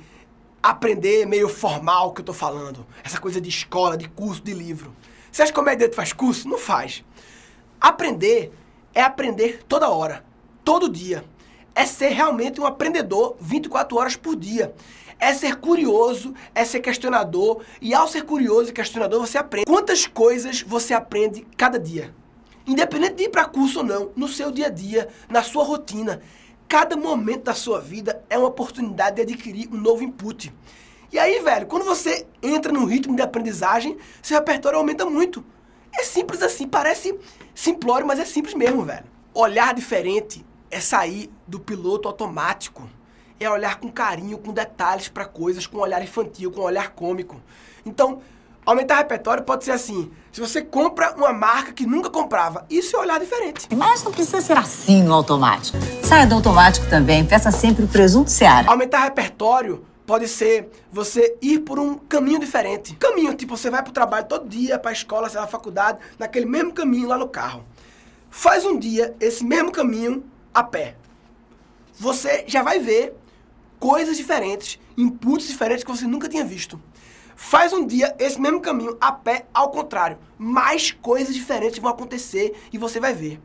[0.61, 4.93] aprender meio formal que eu tô falando, essa coisa de escola, de curso, de livro.
[5.31, 6.45] Você acha que comediante faz curso?
[6.49, 7.05] Não faz.
[7.79, 8.51] Aprender
[8.93, 10.25] é aprender toda hora,
[10.61, 11.23] todo dia.
[11.73, 14.75] É ser realmente um aprendedor 24 horas por dia
[15.23, 19.65] é ser curioso, é ser questionador, e ao ser curioso e questionador você aprende.
[19.65, 22.13] Quantas coisas você aprende cada dia?
[22.67, 26.21] Independente de ir para curso ou não, no seu dia a dia, na sua rotina,
[26.67, 30.53] cada momento da sua vida é uma oportunidade de adquirir um novo input.
[31.09, 35.43] E aí, velho, quando você entra num ritmo de aprendizagem, seu repertório aumenta muito.
[35.97, 37.17] É simples assim, parece
[37.55, 39.05] simplório, mas é simples mesmo, velho.
[39.33, 42.89] Olhar diferente é sair do piloto automático
[43.39, 46.91] é olhar com carinho, com detalhes para coisas, com um olhar infantil, com um olhar
[46.91, 47.41] cômico.
[47.85, 48.21] Então,
[48.65, 50.11] aumentar repertório pode ser assim.
[50.31, 53.67] Se você compra uma marca que nunca comprava, isso é olhar diferente.
[53.75, 55.77] Mas não precisa ser assim no automático.
[56.03, 58.69] Saia do automático também, peça sempre o presunto Seara.
[58.69, 62.95] Aumentar repertório pode ser você ir por um caminho diferente.
[62.95, 66.45] Caminho, tipo, você vai pro trabalho todo dia, pra escola, você vai à faculdade, naquele
[66.45, 67.63] mesmo caminho lá no carro.
[68.29, 70.95] Faz um dia esse mesmo caminho a pé.
[71.99, 73.15] Você já vai ver
[73.83, 76.81] coisas diferentes, inputs diferentes que você nunca tinha visto.
[77.35, 80.17] Faz um dia esse mesmo caminho a pé, ao contrário.
[80.37, 83.41] Mais coisas diferentes vão acontecer e você vai ver.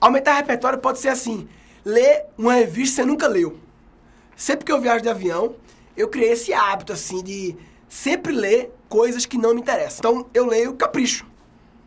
[0.00, 1.48] Aumentar repertório pode ser assim:
[1.84, 3.60] ler uma revista que você nunca leu.
[4.34, 5.54] Sempre que eu viajo de avião,
[5.96, 7.54] eu criei esse hábito assim de
[7.88, 9.98] sempre ler coisas que não me interessam.
[10.00, 11.24] Então eu leio Capricho.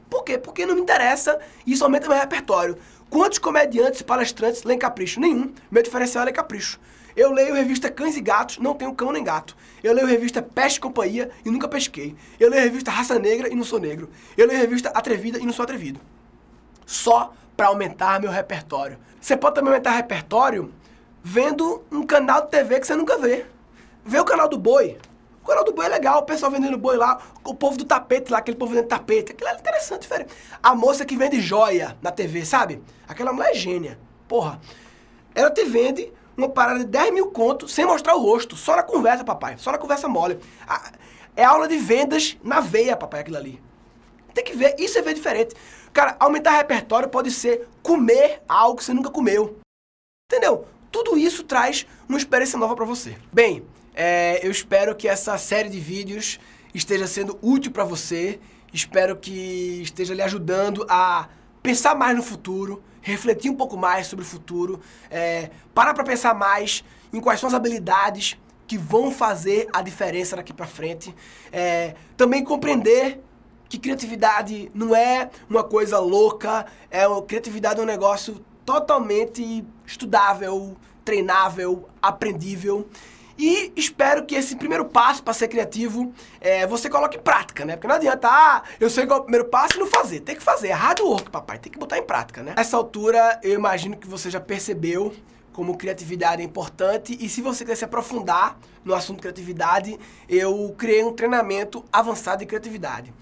[0.09, 0.37] Por quê?
[0.37, 2.77] Porque não me interessa e isso aumenta meu repertório.
[3.09, 5.19] Quantos comediantes e palestrantes leem Capricho?
[5.19, 5.53] Nenhum.
[5.69, 6.79] Meu diferencial é Capricho.
[7.15, 9.55] Eu leio revista Cães e Gatos, não tenho cão nem gato.
[9.83, 12.15] Eu leio revista Peste e Companhia e nunca pesquei.
[12.39, 14.09] Eu leio revista Raça Negra e não sou negro.
[14.37, 15.99] Eu leio revista Atrevida e não sou atrevido.
[16.85, 18.97] Só para aumentar meu repertório.
[19.21, 20.73] Você pode também aumentar repertório
[21.23, 23.45] vendo um canal de TV que você nunca vê.
[24.03, 24.97] Vê o canal do Boi.
[25.41, 28.31] O canal do Boi é legal, o pessoal vendendo boi lá, o povo do tapete
[28.31, 29.33] lá, aquele povo vendendo tapete.
[29.33, 30.33] Aquilo é interessante, diferente.
[30.61, 32.81] A moça que vende joia na TV, sabe?
[33.07, 33.99] Aquela mulher é gênia.
[34.27, 34.59] Porra.
[35.35, 38.55] Ela te vende uma parada de 10 mil contos sem mostrar o rosto.
[38.55, 39.57] Só na conversa, papai.
[39.57, 40.39] Só na conversa mole.
[41.35, 43.61] É aula de vendas na veia, papai, aquilo ali.
[44.33, 44.75] Tem que ver.
[44.79, 45.55] Isso é ver diferente.
[45.91, 49.59] Cara, aumentar repertório pode ser comer algo que você nunca comeu.
[50.31, 50.65] Entendeu?
[50.91, 53.15] Tudo isso traz uma experiência nova para você.
[53.31, 56.39] Bem, é, eu espero que essa série de vídeos
[56.73, 58.39] esteja sendo útil para você.
[58.73, 61.29] Espero que esteja lhe ajudando a
[61.61, 64.79] pensar mais no futuro, refletir um pouco mais sobre o futuro,
[65.11, 70.35] é, parar para pensar mais em quais são as habilidades que vão fazer a diferença
[70.35, 71.13] daqui para frente.
[71.51, 73.21] É, também compreender
[73.69, 81.87] que criatividade não é uma coisa louca, é criatividade é um negócio totalmente estudável, treinável,
[82.01, 82.87] aprendível.
[83.37, 87.75] E espero que esse primeiro passo para ser criativo é, você coloque em prática, né?
[87.75, 90.19] Porque não adianta, ah, eu sei qual é o primeiro passo e não fazer.
[90.19, 92.53] Tem que fazer, é hard work, papai, tem que botar em prática, né?
[92.55, 95.13] Nessa altura, eu imagino que você já percebeu
[95.53, 101.03] como criatividade é importante e se você quiser se aprofundar no assunto criatividade, eu criei
[101.03, 103.13] um treinamento avançado de criatividade.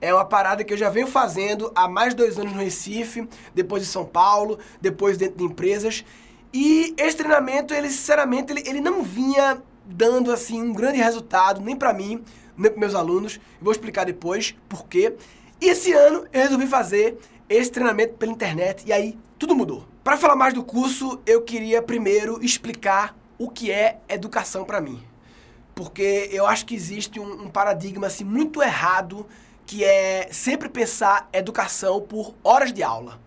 [0.00, 3.28] É uma parada que eu já venho fazendo há mais de dois anos no Recife,
[3.54, 6.04] depois em São Paulo, depois dentro de empresas.
[6.54, 11.74] E esse treinamento, ele sinceramente, ele, ele não vinha dando assim um grande resultado, nem
[11.74, 12.22] para mim,
[12.56, 13.40] nem para meus alunos.
[13.60, 15.16] vou explicar depois por quê.
[15.60, 19.84] E esse ano eu resolvi fazer esse treinamento pela internet e aí tudo mudou.
[20.04, 25.02] Para falar mais do curso, eu queria primeiro explicar o que é educação para mim.
[25.74, 29.26] Porque eu acho que existe um, um paradigma assim muito errado
[29.66, 33.23] que é sempre pensar educação por horas de aula.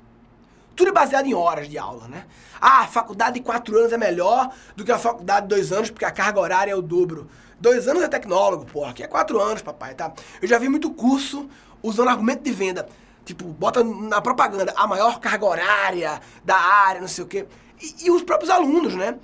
[0.77, 2.25] Tudo é baseado em horas de aula, né?
[2.61, 5.89] Ah, a faculdade de quatro anos é melhor do que a faculdade de dois anos,
[5.89, 7.27] porque a carga horária é o dobro.
[7.59, 8.91] Dois anos é tecnólogo, porra.
[8.91, 10.13] Aqui é quatro anos, papai, tá?
[10.39, 11.49] Eu já vi muito curso
[11.81, 12.87] usando argumento de venda.
[13.25, 17.47] Tipo, bota na propaganda a maior carga horária da área, não sei o quê.
[17.81, 19.17] E, e os próprios alunos, né?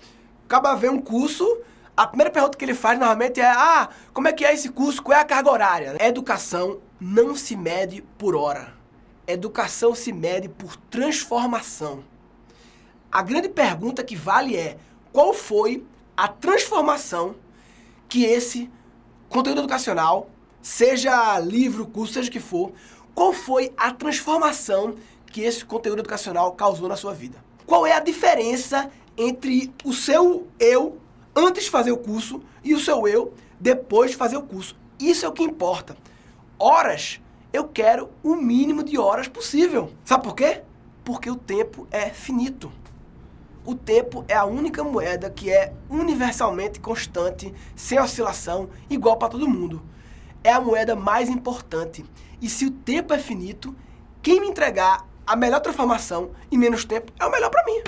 [0.45, 1.45] Acaba ver um curso,
[1.95, 5.03] a primeira pergunta que ele faz normalmente é: ah, como é que é esse curso?
[5.03, 5.97] Qual é a carga horária?
[6.03, 8.72] Educação não se mede por hora.
[9.25, 12.03] Educação se mede por transformação.
[13.11, 14.77] A grande pergunta que vale é:
[15.13, 17.35] qual foi a transformação
[18.09, 18.69] que esse
[19.29, 20.29] conteúdo educacional,
[20.61, 22.73] seja livro, curso, seja o que for,
[23.15, 24.95] qual foi a transformação
[25.31, 27.43] que esse conteúdo educacional causou na sua vida?
[27.65, 30.99] Qual é a diferença entre o seu eu
[31.35, 34.75] antes de fazer o curso e o seu eu depois de fazer o curso?
[34.99, 35.95] Isso é o que importa.
[36.59, 37.19] Horas,
[37.53, 39.93] eu quero o mínimo de horas possível.
[40.03, 40.63] Sabe por quê?
[41.05, 42.71] Porque o tempo é finito.
[43.63, 49.47] O tempo é a única moeda que é universalmente constante, sem oscilação, igual para todo
[49.47, 49.83] mundo.
[50.43, 52.03] É a moeda mais importante.
[52.41, 53.73] E se o tempo é finito,
[54.21, 57.81] quem me entregar a melhor transformação em menos tempo é o melhor para mim.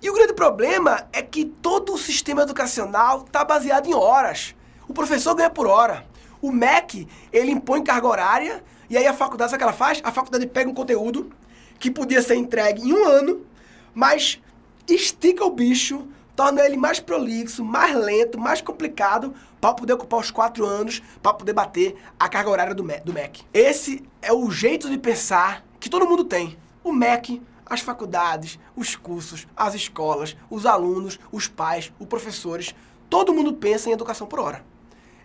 [0.00, 4.54] E o grande problema é que todo o sistema educacional está baseado em horas.
[4.88, 6.06] O professor ganha por hora.
[6.40, 10.02] O MEC, ele impõe carga horária, e aí a faculdade, sabe o que ela faz?
[10.04, 11.32] A faculdade pega um conteúdo
[11.78, 13.46] que podia ser entregue em um ano,
[13.94, 14.38] mas
[14.86, 20.30] estica o bicho, torna ele mais prolixo, mais lento, mais complicado, para poder ocupar os
[20.30, 23.46] quatro anos, para poder bater a carga horária do MEC.
[23.54, 26.58] Esse é o jeito de pensar que todo mundo tem.
[26.84, 32.74] O MEC, as faculdades, os cursos, as escolas, os alunos, os pais, os professores,
[33.08, 34.62] todo mundo pensa em educação por hora.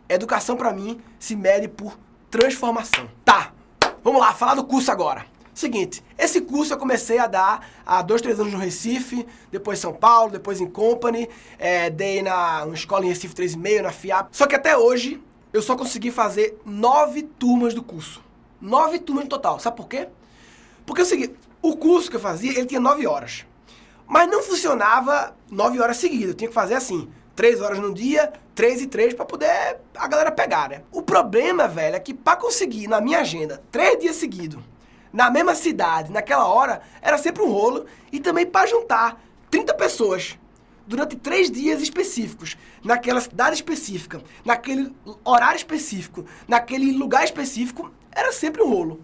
[0.07, 1.99] Educação para mim se mede por
[2.31, 3.09] transformação.
[3.25, 3.51] Tá,
[4.07, 5.25] vamos lá, falar do curso agora.
[5.53, 9.91] Seguinte, esse curso eu comecei a dar há dois, três anos no Recife, depois São
[9.91, 11.27] Paulo, depois em Company,
[11.59, 14.29] é, dei na uma escola em Recife 3,5, na FIAP.
[14.31, 18.23] Só que até hoje eu só consegui fazer nove turmas do curso.
[18.61, 19.59] Nove turmas no total.
[19.59, 20.07] Sabe por quê?
[20.85, 23.45] Porque é o seguinte, o curso que eu fazia, ele tinha nove horas.
[24.07, 26.29] Mas não funcionava nove horas seguidas.
[26.29, 30.07] Eu tinha que fazer assim, três horas no dia, três e três, para poder a
[30.07, 30.81] galera pegar, né?
[30.91, 34.59] O problema, velho, é que para conseguir na minha agenda três dias seguidos
[35.13, 37.85] na mesma cidade, naquela hora, era sempre um rolo.
[38.11, 40.37] E também para juntar 30 pessoas
[40.85, 48.61] durante três dias específicos, naquela cidade específica, naquele horário específico, naquele lugar específico, era sempre
[48.61, 49.01] um rolo.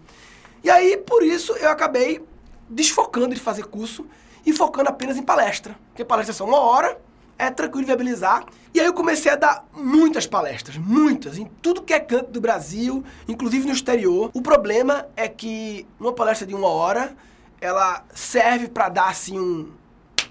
[0.62, 2.24] E aí, por isso, eu acabei
[2.68, 4.06] desfocando de fazer curso
[4.46, 5.76] e focando apenas em palestra.
[5.88, 6.98] Porque palestra são uma hora,
[7.38, 8.44] é tranquilo viabilizar.
[8.72, 12.40] E aí eu comecei a dar muitas palestras, muitas, em tudo que é canto do
[12.40, 14.30] Brasil, inclusive no exterior.
[14.34, 17.14] O problema é que uma palestra de uma hora,
[17.60, 19.72] ela serve para dar assim um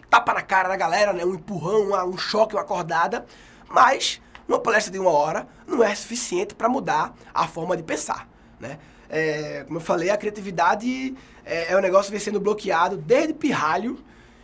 [0.09, 1.25] tapa na cara da galera, né?
[1.25, 3.25] um empurrão, um choque, uma acordada,
[3.67, 8.27] mas uma palestra de uma hora não é suficiente para mudar a forma de pensar,
[8.59, 8.77] né?
[9.09, 13.33] É, como eu falei, a criatividade é, é um negócio que vem sendo bloqueado desde
[13.33, 14.03] pirralho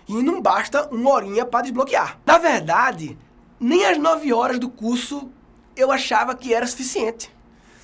[0.09, 2.19] e não basta uma horinha para desbloquear.
[2.25, 3.15] Na verdade,
[3.59, 5.29] nem as 9 horas do curso
[5.75, 7.31] eu achava que era suficiente.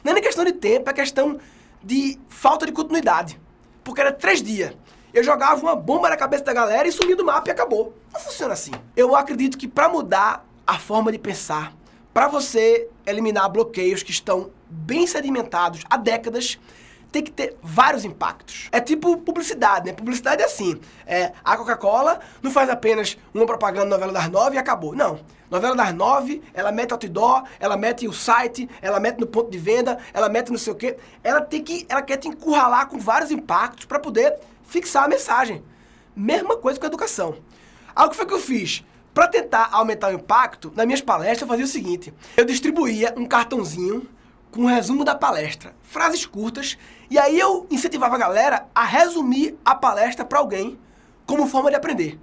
[0.03, 1.39] Não é nem questão de tempo, é questão
[1.83, 3.39] de falta de continuidade.
[3.83, 4.75] Porque era três dias.
[5.13, 7.95] Eu jogava uma bomba na cabeça da galera e sumia do mapa e acabou.
[8.11, 8.71] Não funciona assim.
[8.97, 11.73] Eu acredito que para mudar a forma de pensar,
[12.11, 16.59] para você eliminar bloqueios que estão bem sedimentados há décadas,
[17.15, 18.67] tem que ter vários impactos.
[18.73, 19.93] É tipo publicidade, né?
[19.93, 20.77] Publicidade é assim.
[21.07, 24.93] É, a Coca-Cola não faz apenas uma propaganda novela das nove e acabou.
[24.93, 25.21] Não.
[25.49, 29.57] Novela das nove, ela mete outdoor, ela mete o site, ela mete no ponto de
[29.57, 30.97] venda, ela mete não sei o quê.
[31.23, 35.63] Ela tem que, ela quer te encurralar com vários impactos para poder fixar a mensagem.
[36.13, 37.37] Mesma coisa com a educação.
[37.95, 38.83] Algo que foi que eu fiz?
[39.13, 43.25] Para tentar aumentar o impacto, nas minhas palestras eu fazia o seguinte: eu distribuía um
[43.25, 44.05] cartãozinho
[44.55, 46.77] com um resumo da palestra, frases curtas,
[47.09, 50.79] e aí eu incentivava a galera a resumir a palestra para alguém
[51.25, 52.17] como forma de aprender.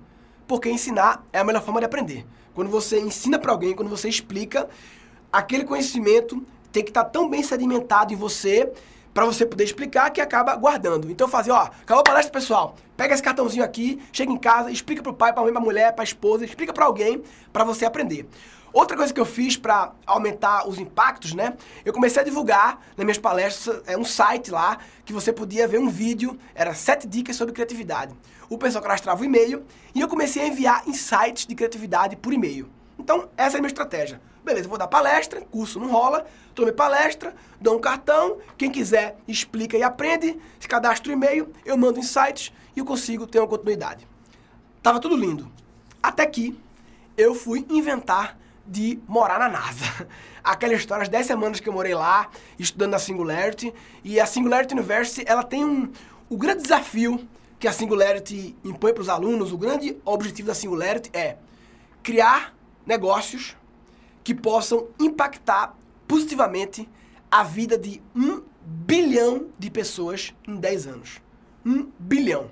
[0.48, 2.26] Porque ensinar é a melhor forma de aprender.
[2.54, 4.66] Quando você ensina para alguém, quando você explica,
[5.30, 6.42] aquele conhecimento
[6.72, 8.72] tem que estar tá tão bem sedimentado em você
[9.12, 11.10] para você poder explicar que acaba guardando.
[11.10, 12.76] Então fazer, ó, acabou a palestra, pessoal.
[12.96, 16.02] Pega esse cartãozinho aqui, chega em casa, explica pro pai, pra mãe, pra mulher, pra
[16.02, 18.26] esposa, explica para alguém para você aprender.
[18.72, 21.54] Outra coisa que eu fiz para aumentar os impactos, né?
[21.84, 25.78] Eu comecei a divulgar nas minhas palestras é um site lá que você podia ver
[25.78, 28.14] um vídeo, era sete dicas sobre criatividade.
[28.48, 29.62] O pessoal cadastrava o e-mail
[29.94, 32.68] e eu comecei a enviar insights de criatividade por e-mail.
[32.98, 34.20] Então, essa é a minha estratégia.
[34.42, 39.76] Beleza, vou dar palestra, curso não rola, tomei palestra, dou um cartão, quem quiser explica
[39.76, 44.06] e aprende, se cadastra o e-mail, eu mando insights e eu consigo ter uma continuidade.
[44.82, 45.50] Tava tudo lindo.
[46.02, 46.58] Até que
[47.16, 48.36] eu fui inventar
[48.66, 50.06] de morar na NASA.
[50.42, 54.74] Aquela história, as 10 semanas que eu morei lá, estudando na Singularity, e a Singularity
[54.74, 55.90] University, ela tem um...
[56.28, 61.10] O grande desafio que a Singularity impõe para os alunos, o grande objetivo da Singularity
[61.12, 61.36] é
[62.02, 62.54] criar
[62.84, 63.56] negócios
[64.24, 65.76] que possam impactar
[66.08, 66.88] positivamente
[67.30, 71.20] a vida de um bilhão de pessoas em 10 anos.
[71.64, 72.50] Um bilhão.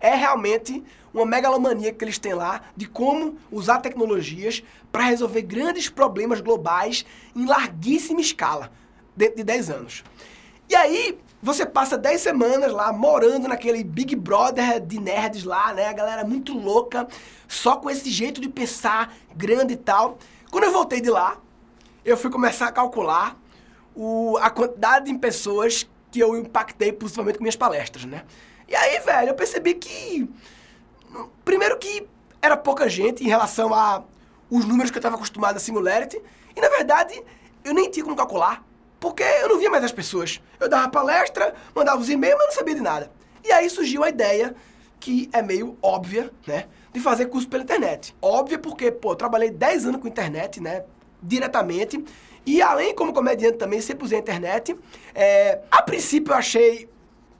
[0.00, 0.82] É realmente
[1.12, 7.04] uma megalomania que eles têm lá de como usar tecnologias para resolver grandes problemas globais
[7.34, 8.70] em larguíssima escala,
[9.16, 10.04] dentro de 10 anos.
[10.68, 15.86] E aí, você passa 10 semanas lá morando naquele Big Brother de nerds lá, né?
[15.86, 17.06] A galera muito louca,
[17.46, 20.18] só com esse jeito de pensar grande e tal.
[20.50, 21.38] Quando eu voltei de lá,
[22.04, 23.36] eu fui começar a calcular
[23.94, 28.24] o, a quantidade de pessoas que eu impactei positivamente com minhas palestras, né?
[28.68, 30.28] E aí, velho, eu percebi que.
[31.44, 32.06] Primeiro que
[32.40, 34.04] era pouca gente em relação a
[34.50, 36.20] os números que eu estava acostumado a Singularity.
[36.54, 37.20] E na verdade,
[37.64, 38.64] eu nem tinha como calcular.
[39.00, 40.40] Porque eu não via mais as pessoas.
[40.58, 43.10] Eu dava palestra, mandava os e-mails, mas não sabia de nada.
[43.44, 44.54] E aí surgiu a ideia,
[44.98, 46.66] que é meio óbvia, né?
[46.92, 48.14] De fazer curso pela internet.
[48.20, 50.84] Óbvia porque, pô, eu trabalhei 10 anos com internet, né?
[51.22, 52.04] Diretamente.
[52.44, 54.76] E além como comediante também, sempre usei a internet.
[55.14, 56.88] É, a princípio eu achei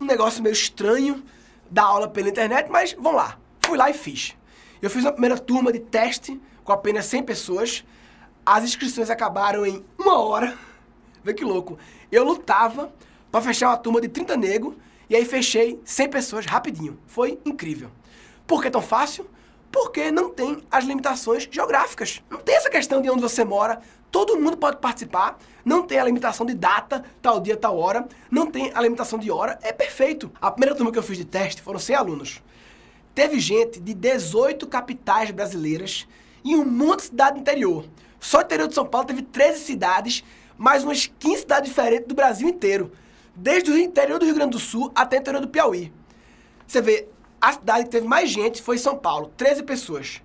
[0.01, 1.25] um negócio meio estranho
[1.71, 3.39] dar aula pela internet, mas vamos lá.
[3.61, 4.37] Fui lá e fiz.
[4.81, 7.85] Eu fiz uma primeira turma de teste com apenas 100 pessoas.
[8.47, 10.57] As inscrições acabaram em uma hora.
[11.23, 11.79] Vê que louco.
[12.11, 12.93] Eu lutava
[13.31, 14.75] para fechar uma turma de 30 negros
[15.11, 16.99] e aí fechei 100 pessoas rapidinho.
[17.07, 17.91] Foi incrível.
[18.47, 19.29] Por que tão fácil?
[19.71, 22.23] Porque não tem as limitações geográficas.
[22.31, 23.81] Não tem essa questão de onde você mora.
[24.11, 25.39] Todo mundo pode participar.
[25.65, 28.07] Não tem a limitação de data, tal dia, tal hora.
[28.31, 29.59] Não tem a limitação de hora.
[29.63, 30.31] É perfeito.
[30.41, 32.43] A primeira turma que eu fiz de teste foram 100 alunos.
[33.15, 36.07] Teve gente de 18 capitais brasileiras
[36.45, 37.85] e um monte de cidade interior.
[38.21, 40.25] Só o interior de São Paulo teve 13 cidades
[40.57, 42.93] mais umas 15 cidades diferentes do Brasil inteiro.
[43.35, 45.93] Desde o interior do Rio Grande do Sul até o interior do Piauí.
[46.67, 47.09] Você vê,
[47.41, 50.21] a cidade que teve mais gente foi São Paulo, 13 pessoas.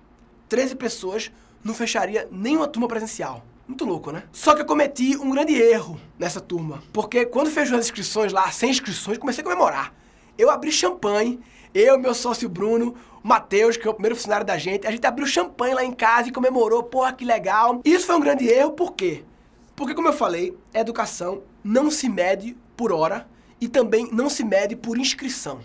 [0.48, 1.32] 13 pessoas
[1.62, 3.44] não fecharia nenhuma turma presencial.
[3.66, 4.24] Muito louco, né?
[4.30, 6.82] Só que eu cometi um grande erro nessa turma.
[6.92, 9.94] Porque quando fechou as inscrições lá, sem inscrições, comecei a comemorar.
[10.36, 11.40] Eu abri champanhe,
[11.72, 15.06] eu, meu sócio Bruno, o Matheus, que é o primeiro funcionário da gente, a gente
[15.06, 17.80] abriu champanhe lá em casa e comemorou, porra, que legal.
[17.84, 19.24] Isso foi um grande erro, por quê?
[19.74, 23.26] Porque, como eu falei, educação não se mede por hora
[23.60, 25.60] e também não se mede por inscrição.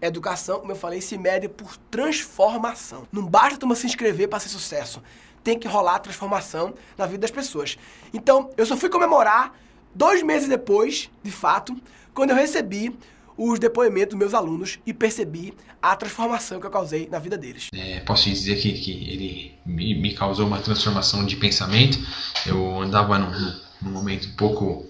[0.00, 3.06] Educação, como eu falei, se mede por transformação.
[3.12, 5.02] Não basta a turma se inscrever para ser sucesso.
[5.46, 7.78] Tem que rolar transformação na vida das pessoas.
[8.12, 9.54] Então, eu só fui comemorar
[9.94, 11.72] dois meses depois, de fato,
[12.12, 12.92] quando eu recebi
[13.38, 17.68] os depoimentos dos meus alunos e percebi a transformação que eu causei na vida deles.
[17.72, 21.96] É, posso dizer que, que ele me, me, causou uma transformação de pensamento.
[22.44, 24.84] Eu andava num, num momento um pouco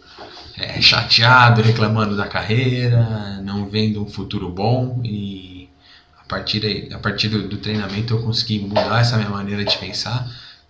[0.56, 5.68] é, chateado, reclamando da carreira, não vendo um futuro bom e
[6.18, 10.26] a partir, a partir do, do treinamento eu consegui mudar essa minha maneira de pensar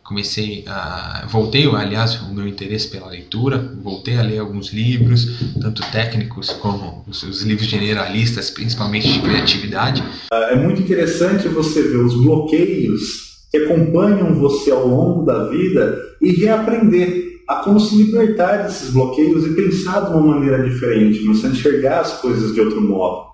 [0.07, 5.83] comecei a voltei aliás o meu interesse pela leitura voltei a ler alguns livros tanto
[5.91, 10.03] técnicos como os, os, livros generalistas principalmente de criatividade.
[10.33, 16.33] É muito interessante você ver os bloqueios que acompanham você ao longo da vida e
[16.33, 21.51] reaprender a como se libertar desses bloqueios e pensar de uma maneira diferente começar a
[21.51, 23.27] enxergar as coisas de outro modo.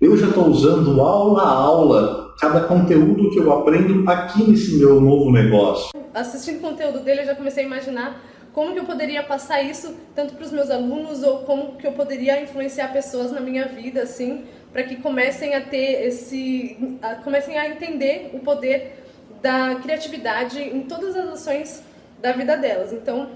[0.00, 5.00] Eu já estou usando aula a aula cada conteúdo que eu aprendo aqui nesse meu
[5.00, 8.22] novo negócio assistindo o conteúdo dele, eu já comecei a imaginar
[8.52, 11.92] como que eu poderia passar isso tanto para os meus alunos ou como que eu
[11.92, 17.56] poderia influenciar pessoas na minha vida, assim, para que comecem a ter esse, a, comecem
[17.56, 19.04] a entender o poder
[19.40, 21.82] da criatividade em todas as ações
[22.20, 22.92] da vida delas.
[22.92, 23.30] Então,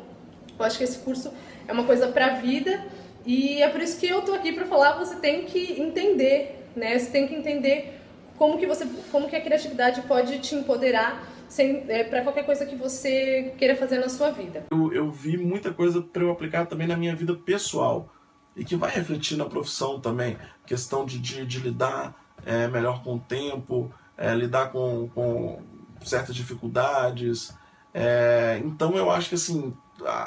[0.58, 1.32] eu acho que esse curso
[1.66, 2.84] é uma coisa para a vida
[3.24, 4.98] e é por isso que eu tô aqui para falar.
[4.98, 6.98] Você tem que entender, né?
[6.98, 8.00] Você tem que entender
[8.36, 11.22] como que você, como que a criatividade pode te empoderar
[11.58, 14.66] é, para qualquer coisa que você queira fazer na sua vida.
[14.70, 18.08] Eu, eu vi muita coisa para eu aplicar também na minha vida pessoal
[18.56, 20.36] e que vai refletir na profissão também.
[20.66, 22.14] Questão de, de, de lidar
[22.44, 25.62] é, melhor com o tempo, é, lidar com, com
[26.02, 27.54] certas dificuldades.
[27.92, 29.72] É, então eu acho que assim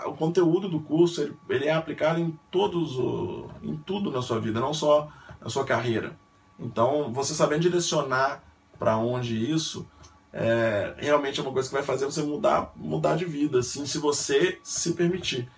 [0.05, 4.39] o conteúdo do curso ele, ele, é aplicado em todos o, em tudo na sua
[4.39, 6.17] vida, não só na sua carreira.
[6.59, 8.43] Então você sabendo direcionar
[8.77, 9.87] para onde isso
[10.33, 13.97] é, realmente é uma coisa que vai fazer você mudar, mudar de vida, assim, se
[13.97, 15.49] você se permitir.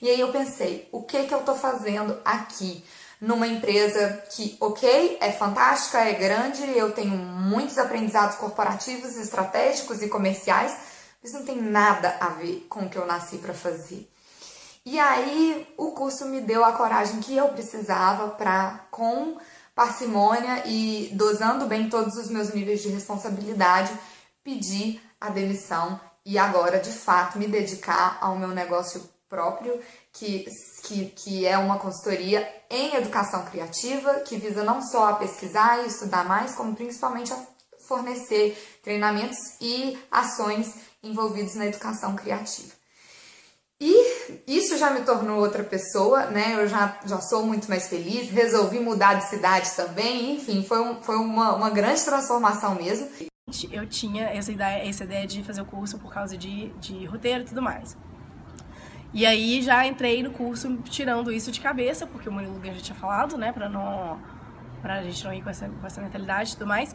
[0.00, 2.84] E aí eu pensei, o que que eu tô fazendo aqui?
[3.20, 10.08] Numa empresa que, ok, é fantástica, é grande, eu tenho muitos aprendizados corporativos, estratégicos e
[10.08, 10.76] comerciais,
[11.22, 14.08] mas não tem nada a ver com o que eu nasci para fazer.
[14.84, 19.36] E aí o curso me deu a coragem que eu precisava para, com
[19.74, 23.92] parcimônia e dosando bem todos os meus níveis de responsabilidade,
[24.44, 29.80] pedir a demissão e agora de fato me dedicar ao meu negócio próprio,
[30.12, 30.46] que,
[30.82, 35.86] que, que é uma consultoria em educação criativa, que visa não só a pesquisar e
[35.86, 37.46] estudar mais, como principalmente a
[37.88, 42.81] fornecer treinamentos e ações envolvidos na educação criativa.
[43.84, 46.54] E isso já me tornou outra pessoa, né?
[46.54, 51.02] Eu já, já sou muito mais feliz, resolvi mudar de cidade também, enfim, foi, um,
[51.02, 53.08] foi uma, uma grande transformação mesmo.
[53.72, 57.42] Eu tinha essa ideia, essa ideia de fazer o curso por causa de, de roteiro
[57.42, 57.96] e tudo mais.
[59.12, 62.96] E aí já entrei no curso tirando isso de cabeça, porque o Murilo já tinha
[62.96, 64.16] falado, né, pra, não,
[64.80, 66.94] pra gente não ir com essa, com essa mentalidade e tudo mais.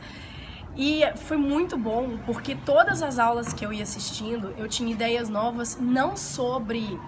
[0.77, 5.27] E foi muito bom, porque todas as aulas que eu ia assistindo, eu tinha ideias
[5.27, 6.99] novas, não sobre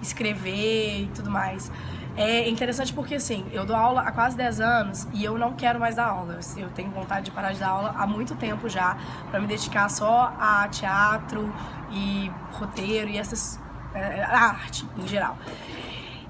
[0.00, 1.70] escrever e tudo mais.
[2.16, 5.78] É interessante porque, assim, eu dou aula há quase 10 anos e eu não quero
[5.78, 6.38] mais dar aula.
[6.56, 8.96] Eu tenho vontade de parar de dar aula há muito tempo já,
[9.30, 11.52] para me dedicar só a teatro
[11.90, 13.60] e roteiro e essas.
[13.92, 15.36] É, a arte em geral.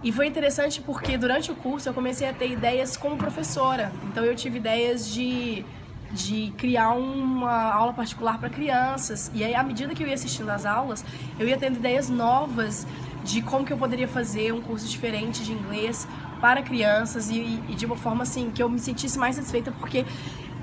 [0.02, 3.92] E foi interessante porque durante o curso eu comecei a ter ideias como professora.
[4.04, 5.64] Então eu tive ideias de
[6.12, 9.30] de criar uma aula particular para crianças.
[9.34, 11.04] E aí, à medida que eu ia assistindo às aulas,
[11.38, 12.86] eu ia tendo ideias novas
[13.24, 16.06] de como que eu poderia fazer um curso diferente de inglês
[16.40, 20.04] para crianças e, e de uma forma assim que eu me sentisse mais satisfeita porque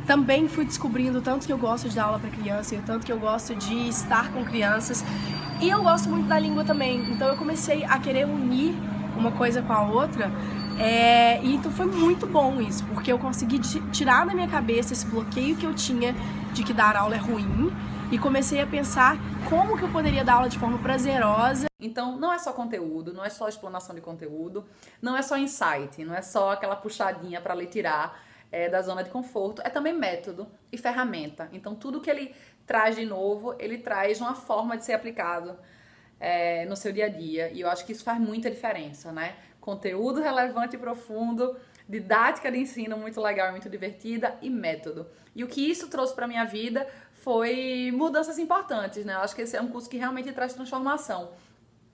[0.06, 2.82] também fui descobrindo o tanto que eu gosto de dar aula para criança e o
[2.82, 5.04] tanto que eu gosto de estar com crianças
[5.62, 7.00] e eu gosto muito da língua também.
[7.12, 8.74] Então eu comecei a querer unir
[9.18, 10.32] uma coisa com a outra
[10.80, 13.60] é, então foi muito bom isso, porque eu consegui
[13.92, 16.14] tirar da minha cabeça esse bloqueio que eu tinha
[16.54, 17.72] de que dar aula é ruim
[18.12, 19.18] e comecei a pensar
[19.50, 21.66] como que eu poderia dar aula de forma prazerosa.
[21.80, 24.66] Então, não é só conteúdo, não é só explanação de conteúdo,
[25.02, 29.04] não é só insight, não é só aquela puxadinha para lhe tirar é, da zona
[29.04, 31.50] de conforto, é também método e ferramenta.
[31.52, 35.58] Então, tudo que ele traz de novo, ele traz uma forma de ser aplicado
[36.20, 37.50] é, no seu dia a dia.
[37.52, 39.36] E eu acho que isso faz muita diferença, né?
[39.64, 41.56] Conteúdo relevante e profundo,
[41.88, 45.08] didática de ensino muito legal e muito divertida e método.
[45.34, 46.86] E o que isso trouxe para minha vida
[47.22, 49.14] foi mudanças importantes, né?
[49.14, 51.32] Eu acho que esse é um curso que realmente traz transformação.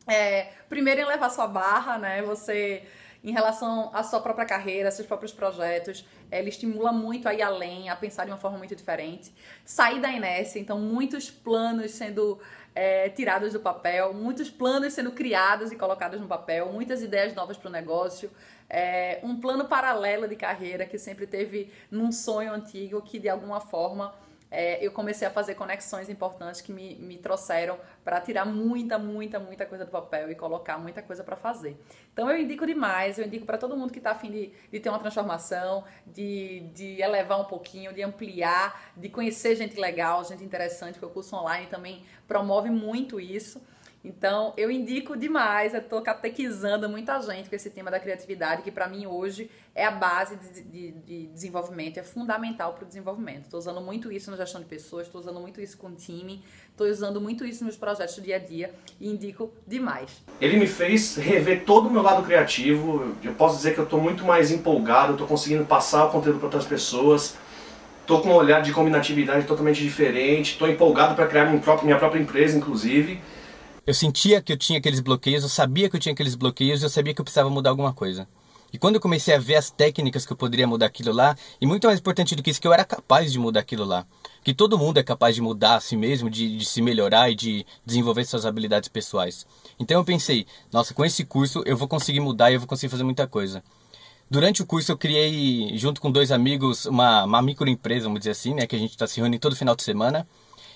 [0.08, 2.24] É, primeiro em levar sua barra, né?
[2.24, 2.84] Você
[3.24, 6.06] em relação à sua própria carreira, seus próprios projetos.
[6.32, 9.34] Ele estimula muito a ir além, a pensar de uma forma muito diferente.
[9.66, 12.40] Sair da inércia, então muitos planos sendo
[12.74, 17.58] é, tirados do papel, muitos planos sendo criados e colocados no papel, muitas ideias novas
[17.58, 18.32] para o negócio.
[18.70, 23.60] É, um plano paralelo de carreira que sempre teve num sonho antigo que de alguma
[23.60, 24.14] forma
[24.52, 29.40] é, eu comecei a fazer conexões importantes que me, me trouxeram para tirar muita, muita,
[29.40, 31.78] muita coisa do papel e colocar muita coisa para fazer.
[32.12, 34.90] Então eu indico demais, eu indico para todo mundo que está afim de, de ter
[34.90, 40.94] uma transformação, de, de elevar um pouquinho, de ampliar, de conhecer gente legal, gente interessante,
[40.94, 43.62] porque o curso online também promove muito isso.
[44.04, 48.72] Então, eu indico demais, eu tô catequizando muita gente com esse tema da criatividade, que
[48.72, 53.44] para mim hoje é a base de, de, de desenvolvimento, é fundamental para o desenvolvimento.
[53.44, 56.42] Estou usando muito isso na gestão de pessoas, estou usando muito isso com o time,
[56.72, 60.22] estou usando muito isso nos projetos do dia a dia e indico demais.
[60.40, 64.00] Ele me fez rever todo o meu lado criativo, eu posso dizer que eu estou
[64.00, 67.36] muito mais empolgado, estou conseguindo passar o conteúdo para outras pessoas,
[68.00, 71.98] estou com um olhar de combinatividade totalmente diferente, estou empolgado para criar minha própria, minha
[71.98, 73.20] própria empresa, inclusive.
[73.90, 76.90] Eu sentia que eu tinha aqueles bloqueios, eu sabia que eu tinha aqueles bloqueios, eu
[76.92, 78.28] sabia que eu precisava mudar alguma coisa.
[78.72, 81.66] E quando eu comecei a ver as técnicas que eu poderia mudar aquilo lá, e
[81.66, 84.06] muito mais importante do que isso, que eu era capaz de mudar aquilo lá.
[84.44, 87.36] Que todo mundo é capaz de mudar a si mesmo, de, de se melhorar e
[87.36, 89.48] de desenvolver suas habilidades pessoais.
[89.80, 92.92] Então eu pensei, nossa, com esse curso eu vou conseguir mudar e eu vou conseguir
[92.92, 93.64] fazer muita coisa.
[94.30, 98.54] Durante o curso eu criei, junto com dois amigos, uma, uma microempresa, vamos dizer assim,
[98.54, 98.68] né?
[98.68, 100.28] Que a gente está se reunindo todo final de semana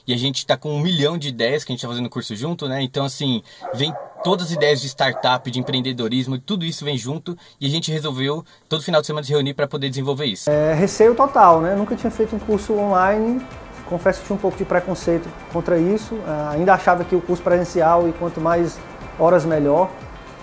[0.08, 2.36] e a gente está com um milhão de ideias que a gente está fazendo curso
[2.36, 2.82] junto, né?
[2.82, 3.42] Então, assim,
[3.74, 3.94] vem
[4.24, 8.44] todas as ideias de startup, de empreendedorismo, tudo isso vem junto e a gente resolveu
[8.70, 10.50] todo final de semana se reunir para poder desenvolver isso.
[10.50, 11.76] É, receio total, né?
[11.76, 13.46] Nunca tinha feito um curso online,
[13.94, 17.44] confesso que tinha um pouco de preconceito contra isso, uh, ainda achava que o curso
[17.44, 18.80] presencial e quanto mais
[19.20, 19.92] horas melhor,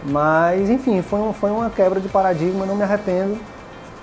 [0.05, 3.39] mas enfim, foi, um, foi uma quebra de paradigma, não me arrependo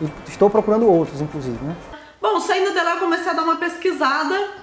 [0.02, 1.76] e estou procurando outros, inclusive, né?
[2.22, 4.57] Bom, saindo dela eu comecei a dar uma pesquisada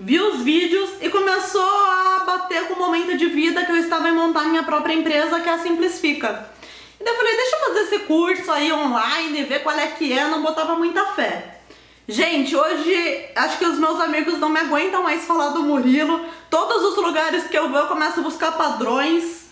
[0.00, 4.08] vi os vídeos e começou a bater com o momento de vida que eu estava
[4.08, 6.50] em montar minha própria empresa, que é a Simplifica.
[6.98, 10.10] E daí eu falei, deixa eu fazer esse curso aí online, ver qual é que
[10.10, 11.60] é, não botava muita fé.
[12.08, 16.24] Gente, hoje acho que os meus amigos não me aguentam mais falar do Murilo.
[16.48, 19.50] Todos os lugares que eu vou eu começo a buscar padrões.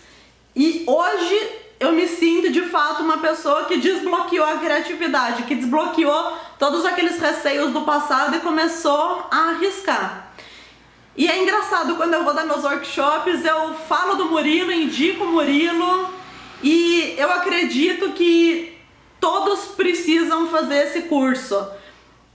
[0.55, 6.37] E hoje eu me sinto de fato uma pessoa que desbloqueou a criatividade, que desbloqueou
[6.57, 10.28] todos aqueles receios do passado e começou a arriscar.
[11.19, 15.27] E é engraçado, quando eu vou dar meus workshops, eu falo do Murilo, indico o
[15.33, 16.09] Murilo
[16.63, 18.77] e eu acredito que
[19.19, 21.67] todos precisam fazer esse curso.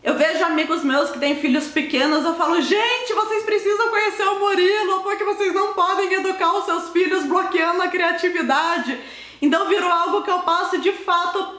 [0.03, 4.39] Eu vejo amigos meus que têm filhos pequenos, eu falo, gente, vocês precisam conhecer o
[4.39, 9.01] Murilo, porque vocês não podem educar os seus filhos bloqueando a criatividade.
[9.41, 11.59] Então virou algo que eu passo de fato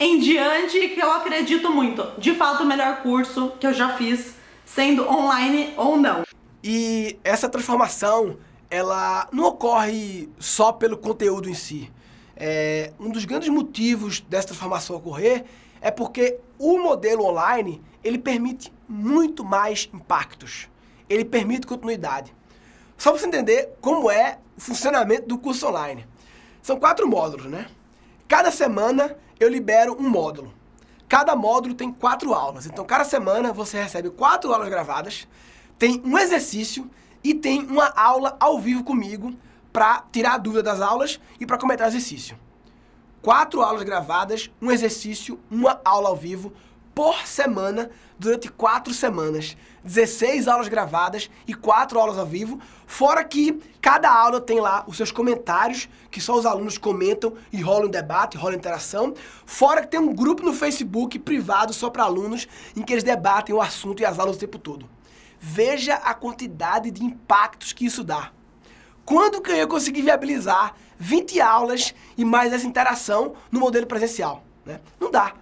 [0.00, 2.02] em diante e que eu acredito muito.
[2.16, 6.24] De fato, o melhor curso que eu já fiz, sendo online ou não.
[6.62, 8.38] E essa transformação,
[8.70, 11.90] ela não ocorre só pelo conteúdo em si.
[12.36, 15.44] É, um dos grandes motivos dessa transformação ocorrer
[15.80, 20.68] é porque o modelo online, ele permite muito mais impactos.
[21.08, 22.34] Ele permite continuidade.
[22.96, 26.06] Só para você entender como é o funcionamento do curso online.
[26.62, 27.66] São quatro módulos, né?
[28.28, 30.54] Cada semana eu libero um módulo.
[31.08, 32.64] Cada módulo tem quatro aulas.
[32.64, 35.26] Então, cada semana você recebe quatro aulas gravadas,
[35.82, 36.88] tem um exercício
[37.24, 39.34] e tem uma aula ao vivo comigo
[39.72, 42.38] para tirar a dúvida das aulas e para comentar o exercício
[43.20, 46.52] quatro aulas gravadas, um exercício, uma aula ao vivo
[46.94, 49.56] por semana durante quatro semanas.
[49.82, 54.96] 16 aulas gravadas e quatro aulas ao vivo, fora que cada aula tem lá os
[54.96, 59.14] seus comentários, que só os alunos comentam e rola um debate, rola interação,
[59.44, 63.52] fora que tem um grupo no Facebook privado só para alunos, em que eles debatem
[63.52, 64.88] o assunto e as aulas o tempo todo.
[65.44, 68.30] Veja a quantidade de impactos que isso dá.
[69.04, 74.44] Quando que eu ia conseguir viabilizar 20 aulas e mais essa interação no modelo presencial?
[74.64, 74.80] Né?
[75.00, 75.34] Não dá.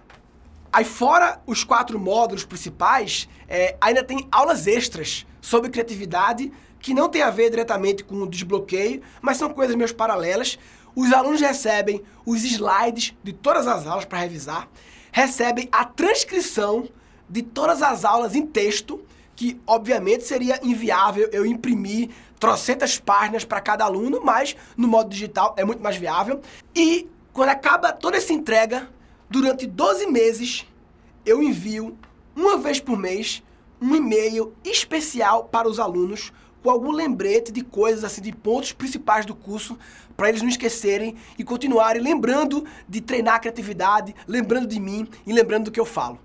[0.73, 7.07] Aí fora os quatro módulos principais, é, ainda tem aulas extras sobre criatividade que não
[7.07, 10.57] tem a ver diretamente com o desbloqueio, mas são coisas meio paralelas.
[10.95, 14.67] Os alunos recebem os slides de todas as aulas para revisar,
[15.11, 16.89] recebem a transcrição
[17.29, 18.99] de todas as aulas em texto,
[19.41, 25.55] que obviamente seria inviável eu imprimir trocentas páginas para cada aluno, mas no modo digital
[25.57, 26.41] é muito mais viável.
[26.75, 28.87] E quando acaba toda essa entrega,
[29.27, 30.67] durante 12 meses,
[31.25, 31.97] eu envio
[32.35, 33.41] uma vez por mês
[33.81, 36.31] um e-mail especial para os alunos
[36.61, 39.75] com algum lembrete de coisas assim, de pontos principais do curso,
[40.15, 45.33] para eles não esquecerem e continuarem lembrando de treinar a criatividade, lembrando de mim e
[45.33, 46.19] lembrando do que eu falo.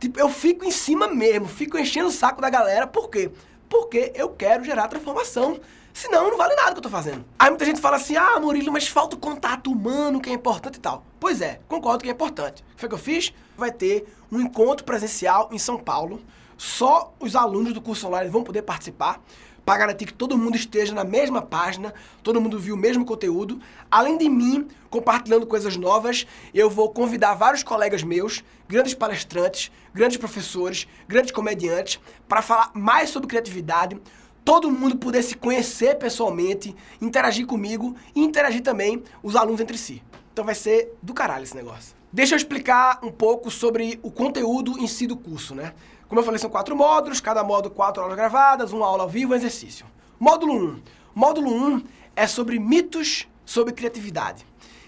[0.00, 3.30] Tipo, eu fico em cima mesmo, fico enchendo o saco da galera, por quê?
[3.70, 5.60] porque eu quero gerar transformação.
[5.94, 7.24] Senão não vale nada que eu tô fazendo.
[7.38, 10.76] Aí muita gente fala assim, ah, Murilo, mas falta o contato humano que é importante
[10.76, 11.04] e tal.
[11.18, 12.62] Pois é, concordo que é importante.
[12.62, 13.32] O que foi que eu fiz?
[13.56, 16.20] Vai ter um encontro presencial em São Paulo.
[16.56, 19.20] Só os alunos do curso online vão poder participar
[19.64, 23.60] para garantir que todo mundo esteja na mesma página, todo mundo viu o mesmo conteúdo.
[23.90, 30.16] Além de mim, compartilhando coisas novas, eu vou convidar vários colegas meus, grandes palestrantes, grandes
[30.16, 33.96] professores, grandes comediantes, para falar mais sobre criatividade,
[34.44, 40.02] todo mundo poder se conhecer pessoalmente, interagir comigo e interagir também os alunos entre si.
[40.32, 41.94] Então vai ser do caralho esse negócio.
[42.12, 45.72] Deixa eu explicar um pouco sobre o conteúdo em si do curso, né?
[46.10, 49.32] Como eu falei, são quatro módulos, cada módulo quatro aulas gravadas, uma aula ao vivo,
[49.32, 49.86] um exercício.
[50.18, 50.56] Módulo 1.
[50.56, 50.82] Um.
[51.14, 51.84] Módulo 1 um
[52.16, 54.44] é sobre mitos sobre criatividade.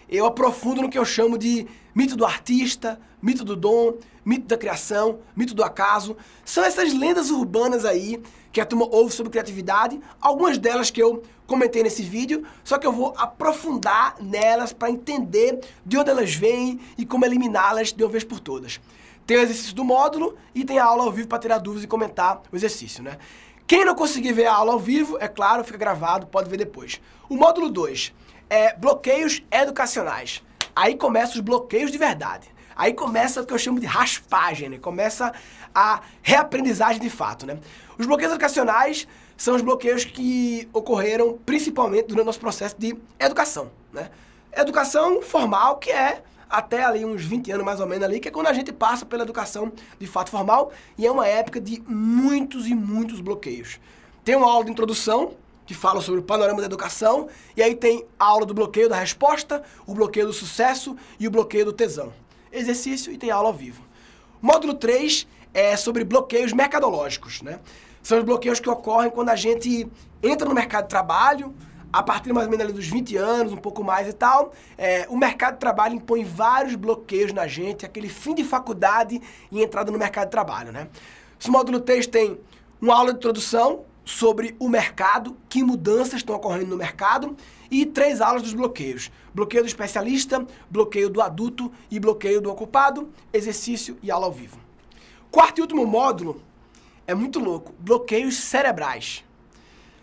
[0.09, 3.95] Eu aprofundo no que eu chamo de mito do artista, mito do dom,
[4.25, 6.17] mito da criação, mito do acaso.
[6.45, 8.21] São essas lendas urbanas aí
[8.51, 12.87] que a turma ouve sobre criatividade, algumas delas que eu comentei nesse vídeo, só que
[12.87, 18.11] eu vou aprofundar nelas para entender de onde elas vêm e como eliminá-las de uma
[18.11, 18.81] vez por todas.
[19.27, 21.89] Tem o exercício do módulo e tem a aula ao vivo para tirar dúvidas e
[21.89, 23.19] comentar o exercício, né?
[23.67, 27.01] Quem não conseguir ver a aula ao vivo, é claro, fica gravado, pode ver depois.
[27.29, 28.13] O módulo 2
[28.51, 30.43] é bloqueios educacionais.
[30.75, 32.49] Aí começam os bloqueios de verdade.
[32.75, 34.79] Aí começa o que eu chamo de raspagem, né?
[34.79, 35.33] Começa
[35.75, 37.59] a reaprendizagem de fato, né?
[37.99, 39.07] Os bloqueios educacionais
[39.37, 44.11] são os bloqueios que ocorreram principalmente durante o nosso processo de educação, né?
[44.55, 48.31] Educação formal, que é até ali uns 20 anos mais ou menos ali, que é
[48.31, 52.67] quando a gente passa pela educação de fato formal e é uma época de muitos
[52.67, 53.81] e muitos bloqueios.
[54.23, 55.35] Tem uma aula de introdução
[55.65, 58.97] que fala sobre o panorama da educação e aí tem a aula do bloqueio da
[58.97, 62.13] resposta, o bloqueio do sucesso e o bloqueio do tesão.
[62.53, 63.83] Exercício e tem aula ao vivo.
[64.41, 67.61] Módulo 3 é sobre bloqueios mercadológicos, né?
[68.03, 69.89] São os bloqueios que ocorrem quando a gente
[70.23, 71.55] entra no mercado de trabalho,
[71.93, 75.17] a partir mais ou menos dos 20 anos, um pouco mais e tal, é, o
[75.17, 79.21] mercado de trabalho impõe vários bloqueios na gente, aquele fim de faculdade
[79.51, 80.89] e entrada no mercado de trabalho, né?
[81.39, 82.39] Esse módulo 3 tem
[82.81, 87.37] uma aula de introdução sobre o mercado, que mudanças estão ocorrendo no mercado,
[87.71, 89.11] e três aulas dos bloqueios.
[89.35, 94.59] Bloqueio do especialista, bloqueio do adulto e bloqueio do ocupado, exercício e aula ao vivo.
[95.31, 96.43] Quarto e último módulo
[97.07, 99.25] é muito louco, bloqueios cerebrais.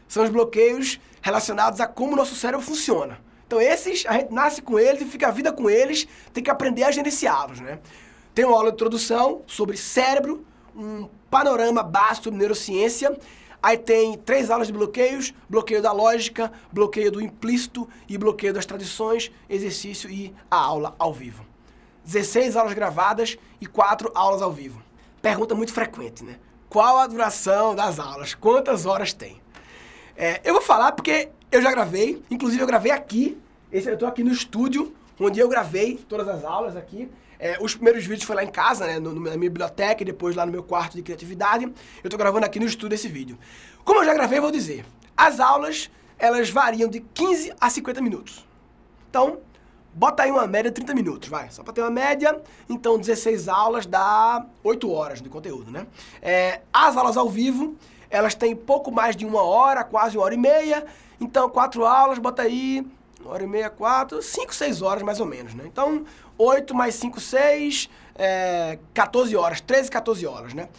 [0.07, 3.19] são os bloqueios relacionados a como o nosso cérebro funciona.
[3.45, 6.51] Então esses, a gente nasce com eles e fica a vida com eles, tem que
[6.51, 7.79] aprender a gerenciá-los, né?
[8.35, 10.45] Tem uma aula de introdução sobre cérebro,
[10.75, 13.17] um panorama básico sobre neurociência.
[13.61, 18.65] Aí tem três aulas de bloqueios, bloqueio da lógica, bloqueio do implícito e bloqueio das
[18.65, 21.45] tradições, exercício e a aula ao vivo.
[22.05, 24.81] 16 aulas gravadas e 4 aulas ao vivo.
[25.21, 26.37] Pergunta muito frequente, né?
[26.69, 28.33] Qual a duração das aulas?
[28.33, 29.41] Quantas horas tem?
[30.21, 33.37] É, eu vou falar porque eu já gravei, inclusive eu gravei aqui,
[33.71, 37.09] esse, eu estou aqui no estúdio, onde eu gravei todas as aulas aqui.
[37.39, 40.35] É, os primeiros vídeos foi lá em casa, né, no, na minha biblioteca e depois
[40.35, 41.63] lá no meu quarto de criatividade.
[41.63, 43.39] Eu estou gravando aqui no estúdio esse vídeo.
[43.85, 44.85] Como eu já gravei, eu vou dizer.
[45.15, 48.45] As aulas, elas variam de 15 a 50 minutos.
[49.09, 49.37] Então,
[49.93, 51.49] bota aí uma média de 30 minutos, vai.
[51.49, 55.87] Só para ter uma média, então 16 aulas dá 8 horas de conteúdo, né?
[56.21, 57.77] É, as aulas ao vivo,
[58.09, 60.85] elas têm pouco mais de uma hora, quase uma hora e meia.
[61.19, 62.85] Então, quatro aulas, bota aí
[63.19, 65.65] uma hora e meia, quatro, cinco, seis horas mais ou menos, né?
[65.65, 66.05] Então,
[66.37, 70.69] oito mais cinco, seis, é, 14 horas, 13, 14 horas, né?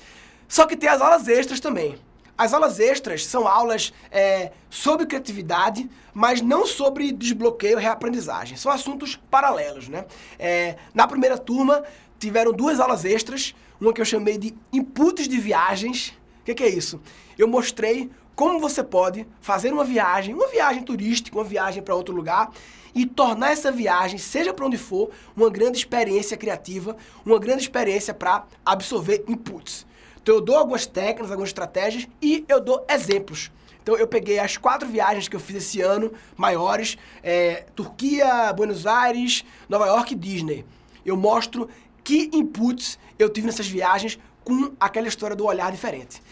[0.48, 1.98] Só que tem as aulas extras também.
[2.36, 8.56] As aulas extras são aulas é, sobre criatividade, mas não sobre desbloqueio e reaprendizagem.
[8.56, 10.06] São assuntos paralelos, né?
[10.38, 11.84] É, na primeira turma,
[12.18, 16.14] tiveram duas aulas extras, uma que eu chamei de inputs de viagens.
[16.40, 17.00] O que, que é isso?
[17.38, 22.14] Eu mostrei como você pode fazer uma viagem, uma viagem turística, uma viagem para outro
[22.14, 22.50] lugar
[22.94, 28.14] e tornar essa viagem, seja para onde for, uma grande experiência criativa, uma grande experiência
[28.14, 29.86] para absorver inputs.
[30.22, 33.50] Então eu dou algumas técnicas, algumas estratégias e eu dou exemplos.
[33.82, 38.86] Então eu peguei as quatro viagens que eu fiz esse ano, maiores, é, Turquia, Buenos
[38.86, 40.64] Aires, Nova York e Disney.
[41.04, 41.68] Eu mostro
[42.02, 46.22] que inputs eu tive nessas viagens com aquela história do olhar diferente.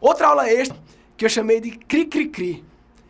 [0.00, 0.78] Outra aula extra
[1.16, 2.64] que eu chamei de Cri Cri Cri.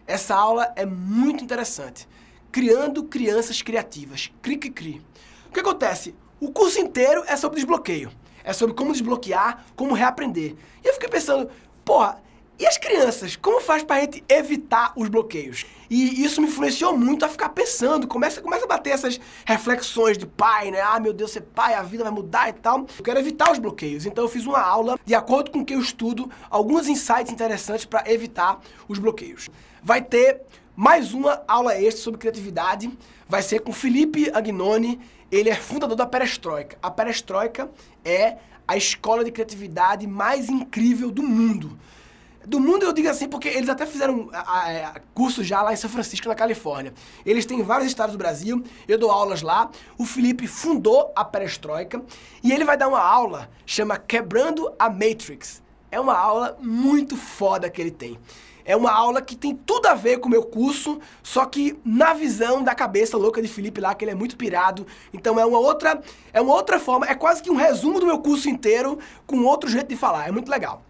[0.06, 2.08] Essa aula é muito interessante.
[2.52, 4.30] Criando crianças criativas.
[4.40, 5.02] Cri Cri Cri.
[5.48, 6.14] O que acontece?
[6.40, 8.10] O curso inteiro é sobre desbloqueio.
[8.44, 10.54] É sobre como desbloquear, como reaprender.
[10.84, 11.50] E eu fiquei pensando,
[11.84, 12.22] porra,
[12.58, 15.66] e as crianças, como faz pra gente evitar os bloqueios?
[15.90, 20.26] E isso me influenciou muito a ficar pensando, começa, começa a bater essas reflexões de
[20.26, 20.80] pai, né?
[20.80, 22.86] Ah, meu Deus, ser pai, a vida vai mudar e tal.
[22.98, 25.80] Eu quero evitar os bloqueios, então eu fiz uma aula de acordo com que eu
[25.80, 29.50] estudo, alguns insights interessantes para evitar os bloqueios.
[29.82, 30.40] Vai ter
[30.74, 32.90] mais uma aula extra sobre criatividade,
[33.28, 34.98] vai ser com Felipe Agnoni,
[35.30, 36.78] ele é fundador da Perestroika.
[36.82, 37.70] A Perestroika
[38.04, 38.36] é
[38.66, 41.78] a escola de criatividade mais incrível do mundo.
[42.46, 45.76] Do mundo eu digo assim porque eles até fizeram a, a, curso já lá em
[45.76, 46.94] São Francisco, na Califórnia.
[47.24, 49.68] Eles têm vários estados do Brasil, eu dou aulas lá.
[49.98, 52.00] O Felipe fundou a Perestroika
[52.44, 55.60] e ele vai dar uma aula, chama Quebrando a Matrix.
[55.90, 58.16] É uma aula muito foda que ele tem.
[58.66, 62.12] É uma aula que tem tudo a ver com o meu curso, só que na
[62.12, 64.84] visão da cabeça louca de Felipe lá, que ele é muito pirado.
[65.14, 66.02] Então é uma outra,
[66.32, 69.70] é uma outra forma, é quase que um resumo do meu curso inteiro com outro
[69.70, 70.28] jeito de falar.
[70.28, 70.82] É muito legal.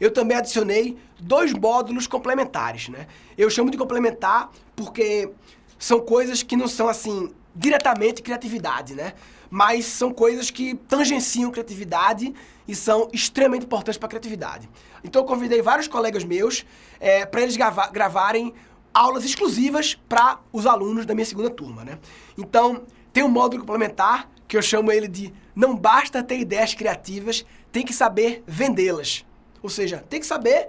[0.00, 3.06] Eu também adicionei dois módulos complementares, né?
[3.36, 5.30] Eu chamo de complementar porque
[5.78, 9.12] são coisas que não são assim diretamente criatividade, né?
[9.50, 12.32] Mas são coisas que tangenciam criatividade
[12.66, 14.68] e são extremamente importantes para a criatividade.
[15.02, 16.64] Então eu convidei vários colegas meus
[17.00, 18.54] é, para eles grava gravarem
[18.94, 21.98] aulas exclusivas para os alunos da minha segunda turma, né?
[22.38, 27.44] Então tem um módulo complementar que eu chamo ele de não basta ter ideias criativas,
[27.70, 29.24] tem que saber vendê-las.
[29.62, 30.68] Ou seja, tem que saber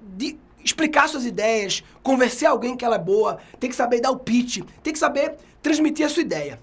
[0.00, 4.18] de explicar suas ideias, convencer alguém que ela é boa, tem que saber dar o
[4.18, 6.60] pitch, tem que saber transmitir a sua ideia.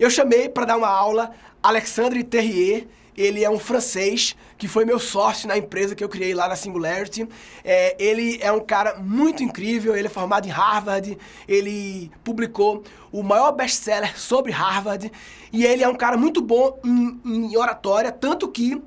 [0.00, 1.30] Eu chamei para dar uma aula
[1.62, 6.32] Alexandre Terrier, ele é um francês que foi meu sócio na empresa que eu criei
[6.32, 7.28] lá na Singularity.
[7.62, 12.82] É, ele é um cara muito incrível, ele é formado em Harvard, ele publicou
[13.12, 15.12] o maior best-seller sobre Harvard
[15.52, 18.82] e ele é um cara muito bom em, em oratória, tanto que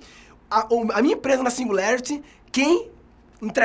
[0.49, 2.89] a, a, minha empresa na Singularity, quem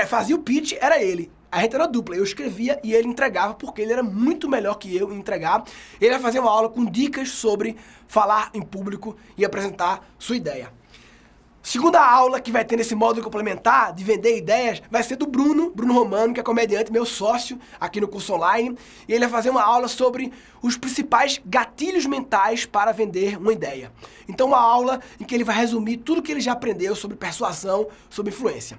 [0.06, 1.30] fazia o pitch era ele.
[1.50, 4.94] A gente era dupla, eu escrevia e ele entregava porque ele era muito melhor que
[4.94, 5.64] eu em entregar.
[5.98, 7.76] Ele ia fazer uma aula com dicas sobre
[8.06, 10.70] falar em público e apresentar sua ideia.
[11.62, 15.70] Segunda aula que vai ter nesse módulo complementar de vender ideias vai ser do Bruno,
[15.74, 18.76] Bruno Romano, que é comediante, meu sócio aqui no curso online.
[19.06, 20.32] E ele vai fazer uma aula sobre
[20.62, 23.92] os principais gatilhos mentais para vender uma ideia.
[24.28, 27.88] Então, uma aula em que ele vai resumir tudo que ele já aprendeu sobre persuasão,
[28.08, 28.78] sobre influência.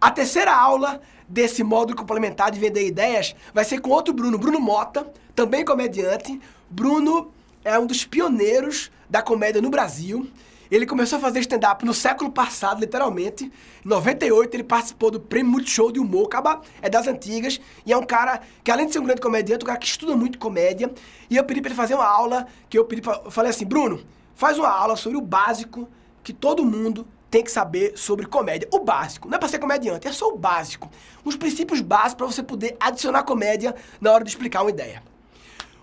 [0.00, 4.58] A terceira aula desse módulo complementar de vender ideias vai ser com outro Bruno, Bruno
[4.58, 6.40] Mota, também comediante.
[6.70, 7.30] Bruno
[7.64, 10.28] é um dos pioneiros da comédia no Brasil.
[10.70, 13.44] Ele começou a fazer stand-up no século passado, literalmente.
[13.44, 16.28] Em 98, ele participou do Prêmio Multishow de Humor.
[16.28, 17.58] Caba é das antigas.
[17.86, 19.86] E é um cara que, além de ser um grande comediante, é um cara que
[19.86, 20.92] estuda muito comédia.
[21.30, 23.64] E eu pedi pra ele fazer uma aula, que eu pedi pra, eu falei assim,
[23.64, 24.00] Bruno,
[24.34, 25.88] faz uma aula sobre o básico
[26.22, 28.68] que todo mundo tem que saber sobre comédia.
[28.72, 29.28] O básico.
[29.28, 30.90] Não é pra ser comediante, é só o básico.
[31.24, 35.02] Os princípios básicos para você poder adicionar comédia na hora de explicar uma ideia.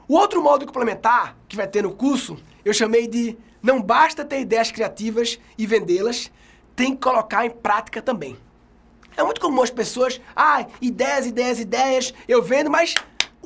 [0.08, 4.40] O outro modo complementar que vai ter no curso, eu chamei de não basta ter
[4.42, 6.32] ideias criativas e vendê-las,
[6.76, 8.38] tem que colocar em prática também.
[9.18, 12.94] É muito comum as pessoas, ah, ideias, ideias, ideias, eu vendo, mas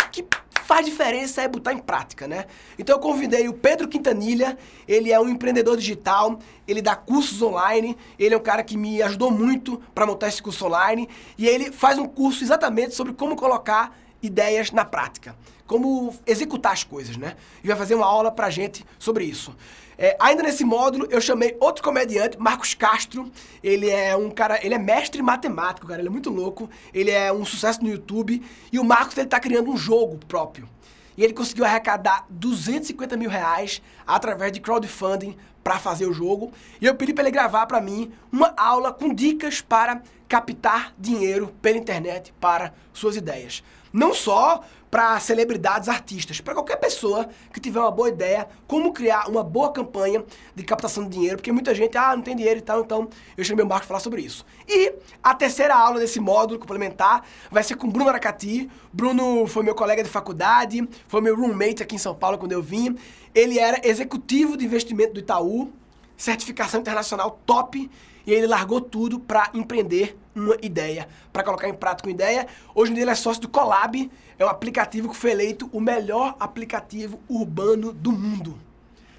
[0.04, 0.26] o que
[0.70, 2.46] faz diferença é botar em prática, né?
[2.78, 4.56] Então eu convidei o Pedro Quintanilha,
[4.88, 9.02] ele é um empreendedor digital, ele dá cursos online, ele é um cara que me
[9.02, 11.10] ajudou muito para montar esse curso online
[11.40, 16.84] e ele faz um curso exatamente sobre como colocar ideias na prática, como executar as
[16.84, 17.36] coisas, né?
[17.64, 19.56] E vai fazer uma aula pra gente sobre isso.
[20.02, 23.30] É, ainda nesse módulo, eu chamei outro comediante, Marcos Castro.
[23.62, 26.70] Ele é um cara, ele é mestre matemático, cara, ele é muito louco.
[26.94, 28.42] Ele é um sucesso no YouTube.
[28.72, 30.70] E o Marcos, ele tá criando um jogo próprio.
[31.18, 36.54] E ele conseguiu arrecadar 250 mil reais através de crowdfunding para fazer o jogo.
[36.80, 41.54] E eu pedi para ele gravar para mim uma aula com dicas para captar dinheiro
[41.62, 43.62] pela internet para suas ideias.
[43.92, 49.30] Não só para celebridades artistas, para qualquer pessoa que tiver uma boa ideia, como criar
[49.30, 50.24] uma boa campanha
[50.56, 53.44] de captação de dinheiro, porque muita gente, ah, não tem dinheiro e tal, então eu
[53.44, 54.46] chamei o Marcos para falar sobre isso.
[54.68, 58.70] E a terceira aula desse módulo complementar vai ser com Bruno Aracati.
[58.92, 62.62] Bruno foi meu colega de faculdade, foi meu roommate aqui em São Paulo quando eu
[62.62, 62.98] vim.
[63.34, 65.72] Ele era executivo de investimento do Itaú,
[66.18, 67.90] certificação internacional top,
[68.30, 72.46] e ele largou tudo para empreender uma ideia, para colocar em prática uma ideia.
[72.76, 75.82] Hoje em dia ele é sócio do Colab, é um aplicativo que foi eleito o
[75.82, 78.56] melhor aplicativo urbano do mundo.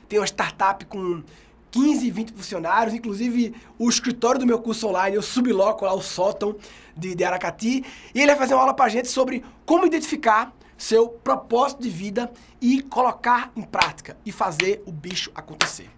[0.08, 1.24] Tem uma startup com
[1.72, 6.54] 15, 20 funcionários, inclusive o escritório do meu curso online, eu subloco lá o sótão
[6.96, 7.84] de, de Aracati,
[8.14, 12.30] e ele vai fazer uma aula pra gente sobre como identificar seu propósito de vida
[12.60, 15.90] e colocar em prática e fazer o bicho acontecer.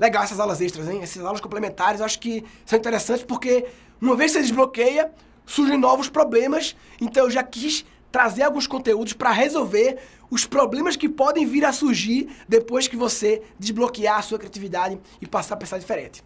[0.00, 1.02] Legal essas aulas extras, hein?
[1.02, 3.66] Essas aulas complementares acho que são interessantes porque
[4.00, 5.12] uma vez que você desbloqueia,
[5.44, 9.98] surgem novos problemas, então eu já quis trazer alguns conteúdos para resolver
[10.30, 15.26] os problemas que podem vir a surgir depois que você desbloquear a sua criatividade e
[15.26, 16.24] passar a pensar diferente.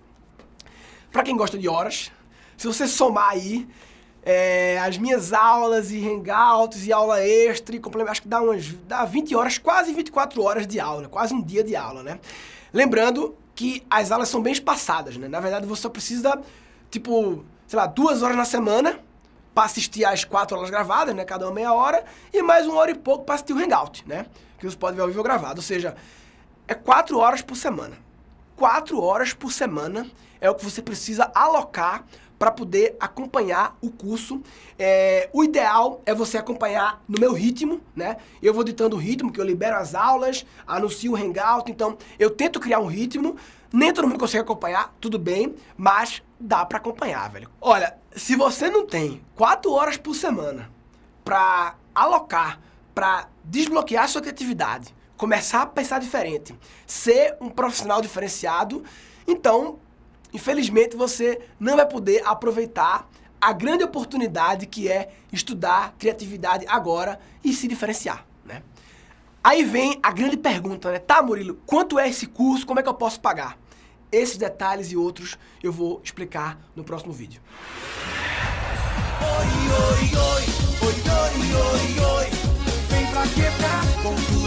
[1.10, 2.12] Para quem gosta de horas,
[2.56, 3.66] se você somar aí
[4.22, 9.04] é, as minhas aulas e hangouts e aula extra, e acho que dá umas dá
[9.04, 12.20] 20 horas, quase 24 horas de aula, quase um dia de aula, né?
[12.72, 15.28] Lembrando que as aulas são bem espaçadas, né?
[15.28, 16.40] Na verdade, você só precisa,
[16.90, 18.98] tipo, sei lá, duas horas na semana
[19.54, 21.24] para assistir as quatro aulas gravadas, né?
[21.24, 24.26] Cada uma meia hora, e mais uma hora e pouco para assistir o Hangout, né?
[24.58, 25.58] Que você pode ver ao vivo gravado.
[25.58, 25.94] Ou seja,
[26.66, 27.96] é quatro horas por semana.
[28.56, 30.06] Quatro horas por semana
[30.40, 32.04] é o que você precisa alocar
[32.38, 34.42] para poder acompanhar o curso.
[34.78, 38.16] É, o ideal é você acompanhar no meu ritmo, né?
[38.42, 42.30] Eu vou ditando o ritmo, que eu libero as aulas, anuncio o Hangout, então eu
[42.30, 43.36] tento criar um ritmo.
[43.72, 47.50] Nem todo mundo consegue acompanhar, tudo bem, mas dá para acompanhar, velho.
[47.60, 50.70] Olha, se você não tem quatro horas por semana
[51.24, 52.60] para alocar,
[52.94, 56.54] para desbloquear sua criatividade, começar a pensar diferente,
[56.86, 58.84] ser um profissional diferenciado,
[59.26, 59.78] então,
[60.34, 63.08] infelizmente, você não vai poder aproveitar
[63.40, 68.62] a grande oportunidade que é estudar criatividade agora e se diferenciar, né?
[69.42, 70.98] Aí vem a grande pergunta, né?
[70.98, 72.66] Tá, Murilo, quanto é esse curso?
[72.66, 73.58] Como é que eu posso pagar?
[74.10, 77.42] Esses detalhes e outros eu vou explicar no próximo vídeo.
[79.20, 79.46] Oi,
[79.82, 80.44] oi, oi,
[80.82, 82.26] oi, oi, oi, oi,
[82.88, 84.43] vem pra quebrar com tudo.